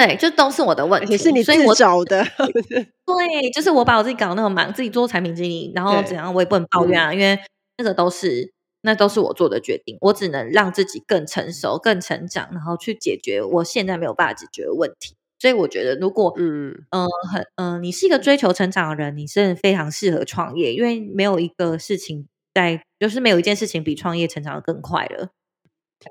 [0.08, 2.24] 对，就都是我的问题，是你自己找的。
[3.06, 7.38] 对，就是我把我自己搞那么忙，自己做产品经理，然后怎样我也不能抱怨啊，因为
[7.78, 15.16] 那个都是那都是我做的决定，我只能让自己更成熟、更成长，然后去解决我现在没有办法解决的问题。
[15.38, 22.28] 所以我觉得，如果嗯嗯、呃、很嗯、呃，你是一个追求成长的人，你是非常适合创业，因为没有一个事情。
[22.52, 25.30] 在就是没有一件事情比创业成长的更快了。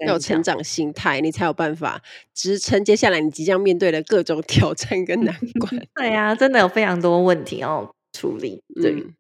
[0.07, 2.03] 要有成长心态，你才有办法
[2.35, 5.87] 支撑接下来你即将面对的各种 挑战跟难 关。
[5.95, 8.63] 对呀、啊，真的有非常多问题要处理。
[8.81, 9.15] 对、嗯，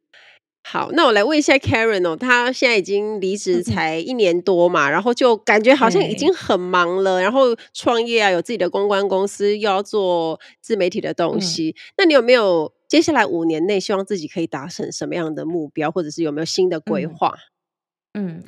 [0.62, 11.74] 好，那我来问一下 Karen 哦，她现在已经离职才一年多嘛，然后就感觉好像已经很忙了，然后创业啊，有自己的公关公司，又要做自媒体的东西。
[11.76, 12.72] 嗯、那你有没有？
[12.88, 17.34] 接下来五年内，希望自己可以达成什么样的目标，或者是有没有新的规划？
[17.36, 17.36] 嗯，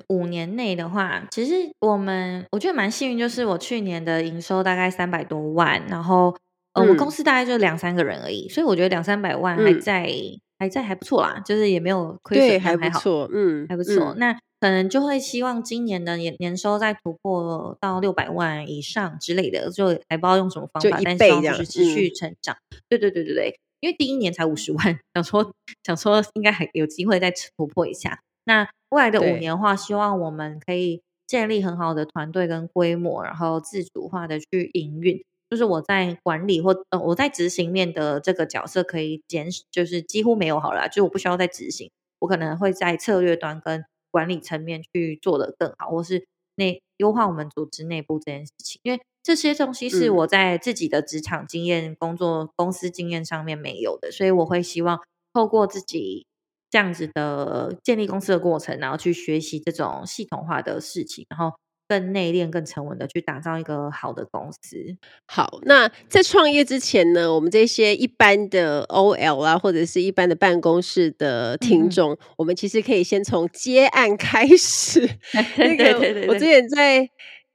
[0.08, 6.34] 五年内的话，其实我们我觉得蛮幸运，就是我去年的营收大概三百多万，然后
[6.72, 14.14] 呃，我公司大概就两三个人而已，所以我觉得两三百万还在、嗯、还在还不错啦，就是也没有亏损，还不错，嗯，还不错。
[14.14, 22.54] 嗯、那可能就会希望今年的年年收再突破到六百万以上之类的，就还不知道用什么方法，但是希望就是持续成长。
[22.70, 23.58] 嗯、对对对对对。
[23.80, 28.20] 因为第一年才五十万， 想说想说应该还有机会再突破一下。
[28.44, 35.22] 那未来的五年的话，希望我们可以建立很好的团队跟规模，然后自主化的去营运。
[35.48, 49.00] 就是我在管理或呃我在执行面的这个角色可以减，就是几乎没有好了，就我不需要再执行，我可能会在策略端跟管理层面去做的更好，或是内优化我们组织内部这件事情，因为。
[49.22, 54.98] 这些东西是我在自己的职场经验、嗯、工作公司经验上面没有的，所以我会希望
[55.34, 56.24] 透过自己
[56.70, 61.56] 这样子的建立公司的过程，然后去学习这种系统化的事情，然后
[61.88, 64.96] 更内敛、更沉稳的去打造一个好的公司。
[65.26, 75.08] 好，那在创业之前呢，我们这些一般的 OL 啊，或者是一般的办公室的听众，嗯、我们其实可以先从接案开始。
[75.58, 77.10] 那个，我之前在。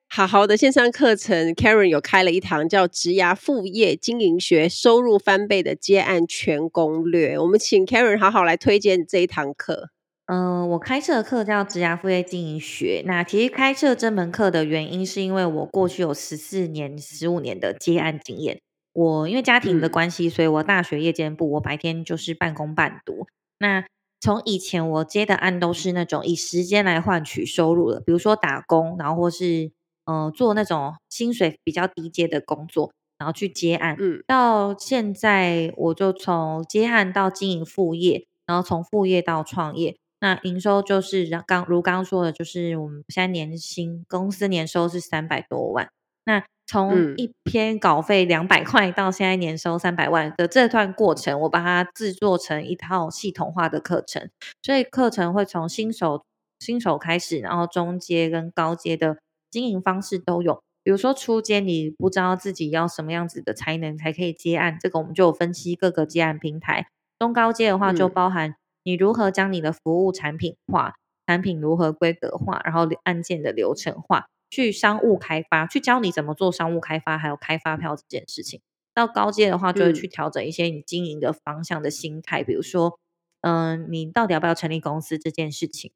[0.08, 7.38] 好好的线上课程，Karen 有开了一堂叫《职涯副业经营学，收入翻倍的接案全攻略》。
[7.41, 9.89] 我们请 Karen 好好来推荐这一堂课。
[10.28, 13.03] 嗯、呃，我开设的课叫职涯副业经营学。
[13.06, 18.62] 那其实开设这门课的原因，是因为我过去有十四年、十五年的接案经验。
[18.93, 23.28] 我因为家庭的关系，嗯、所以我大学夜间部，我白天就是半工半读。
[23.60, 23.84] 那
[24.22, 29.72] 从以前我接的案都是那种以时间来换取收入的，比如说打工，然后或是
[30.06, 32.91] 嗯、呃、做那种薪水比较低阶的工作。
[33.18, 45.88] 然后去接案，嗯，到现在我就从接案到经营副业，然后从副业到创业，那营收就是刚如刚刚说的，就是我们现在年薪公司年收是三百多万，
[46.26, 54.30] 那从一篇稿费两百块到现在年收三百万的这段过程，我把它制作成一套系统化的课程，
[54.62, 56.26] 所以课程会从新手
[56.60, 59.20] 新手开始，然后中阶跟高阶的
[59.56, 60.62] 经营方式都有。
[60.84, 66.88] 比如说初阶，你不知道自己要什么样子的才能才可以接案，这个我们就有分析各个接案平台。
[67.18, 70.93] 中高阶的话，就包含你如何将你的服务产品化，嗯、
[71.26, 78.60] 产品如何规格化，然后案件的流程化，去商务开发，去教你怎么做商务开发，还有开发票这件事情。
[78.93, 82.99] 到高阶的话，就会去调整一些你经营的方向的心态，嗯、比如说，
[83.41, 85.91] 嗯、呃，你到底要不要成立公司这件事情？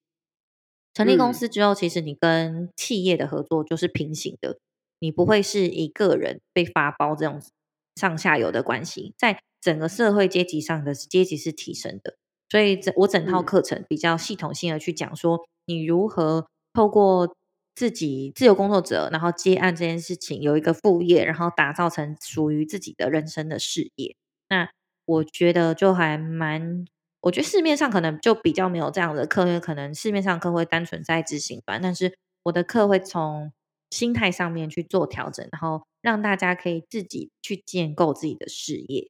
[1.00, 4.58] 成立公司之后，其实你跟企业的合作就是平行的。
[5.00, 7.42] 你不会是一个人被发包这种
[7.96, 12.18] 上下游的关系，在整个社会阶级上的阶级是提升的，
[12.50, 17.34] 所以整我整套课程比较系统性的去讲说，你如何透过
[17.74, 24.18] 自己自由工作者，然后接案这件事情有一个副业，然后打造成属于自己的人生的事业。
[24.50, 24.70] 那
[25.06, 26.84] 我觉得就还蛮，
[27.22, 33.52] 我觉得市面上可能就比较没有这样的课，因为可能市面上课会单纯在执行端，但是我的课会从
[33.90, 39.10] 心态上面去做调整，然后让大家可以自己去建构自己的事业。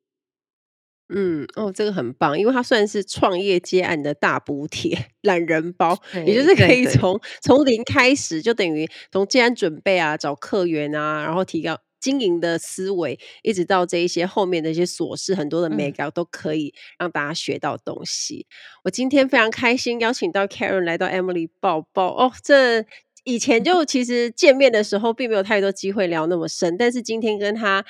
[1.12, 18.47] 嗯，哦，这个很棒，因为它算是创业接案的大补贴、 懒人包， 也就是可以从从零开始，就等于从接案准备啊、找客源啊，然后提高经营的思维，一直到这一些后面的一些琐事，很多的眉角都可以让大家学到东西。
[18.50, 18.54] 嗯、
[18.86, 22.86] 我今天非常开心邀请到 Karen 来到 Emily 抱抱哦，这。
[23.26, 27.86] 以前就其实见面的时候并没有太多机会聊那么深，但是今天跟他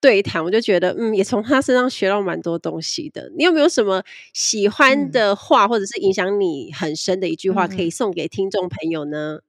[0.00, 3.30] 对谈，我就觉得嗯，也从他身上学到蛮多东西的。
[3.36, 9.40] 你有没有什么喜欢的话，嗯、或者是影响你很深的一句话，可以送给听众朋友呢？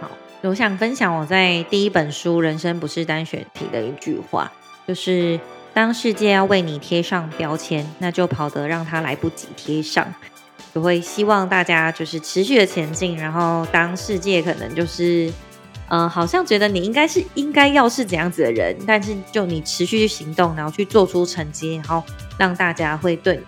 [0.00, 4.52] 好，我想分享我在第一本书《人生不是单选题》的一句话，
[4.86, 5.40] 就是
[5.74, 10.06] 当世界要为你贴上标签，那就跑得让它来不及贴上。
[10.72, 15.32] 就会希望大家就是持续的前进，然后当世界可能就是，
[15.88, 22.04] 呃，好像觉得你应该是应该要是怎样子的人，但是就你持续去行动，然后去做出成绩，然后
[22.38, 23.40] 让大家会对，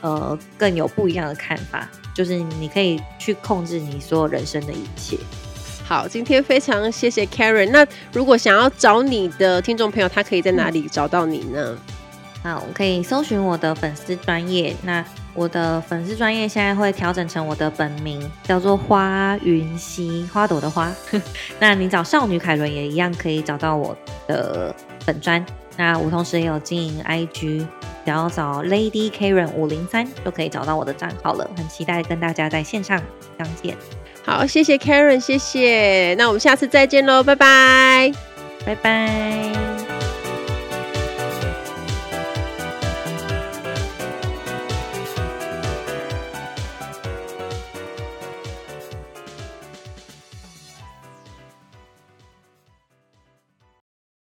[0.00, 5.16] 呃，更有不一样的看法，就是你可以去控制你所有人生的一切。
[5.86, 7.68] 好，今天非常谢谢 Karen。
[7.70, 11.76] 那如果想要找你的听众朋友，他可以在哪里找到你呢？
[12.42, 14.74] 好，我可以搜寻我的粉丝专业。
[14.82, 15.04] 那
[15.34, 20.90] 我的粉丝专业现在会调整成我的本名，叫做花云溪，花朵的花。
[21.60, 23.94] 那你找少女凯伦也一样可以找到我
[24.26, 25.44] 的粉专。
[25.76, 27.58] 那我同时也有经营 IG，
[28.04, 31.50] 只要找 Lady Karen 五零三就可以找到我的账号了。
[31.56, 32.98] 很期待跟大家在线上
[33.36, 33.76] 相见。
[34.24, 36.14] 好，谢谢 Karen，谢谢。
[36.16, 38.12] 那我们下次再见喽，拜拜，
[38.64, 39.93] 拜拜。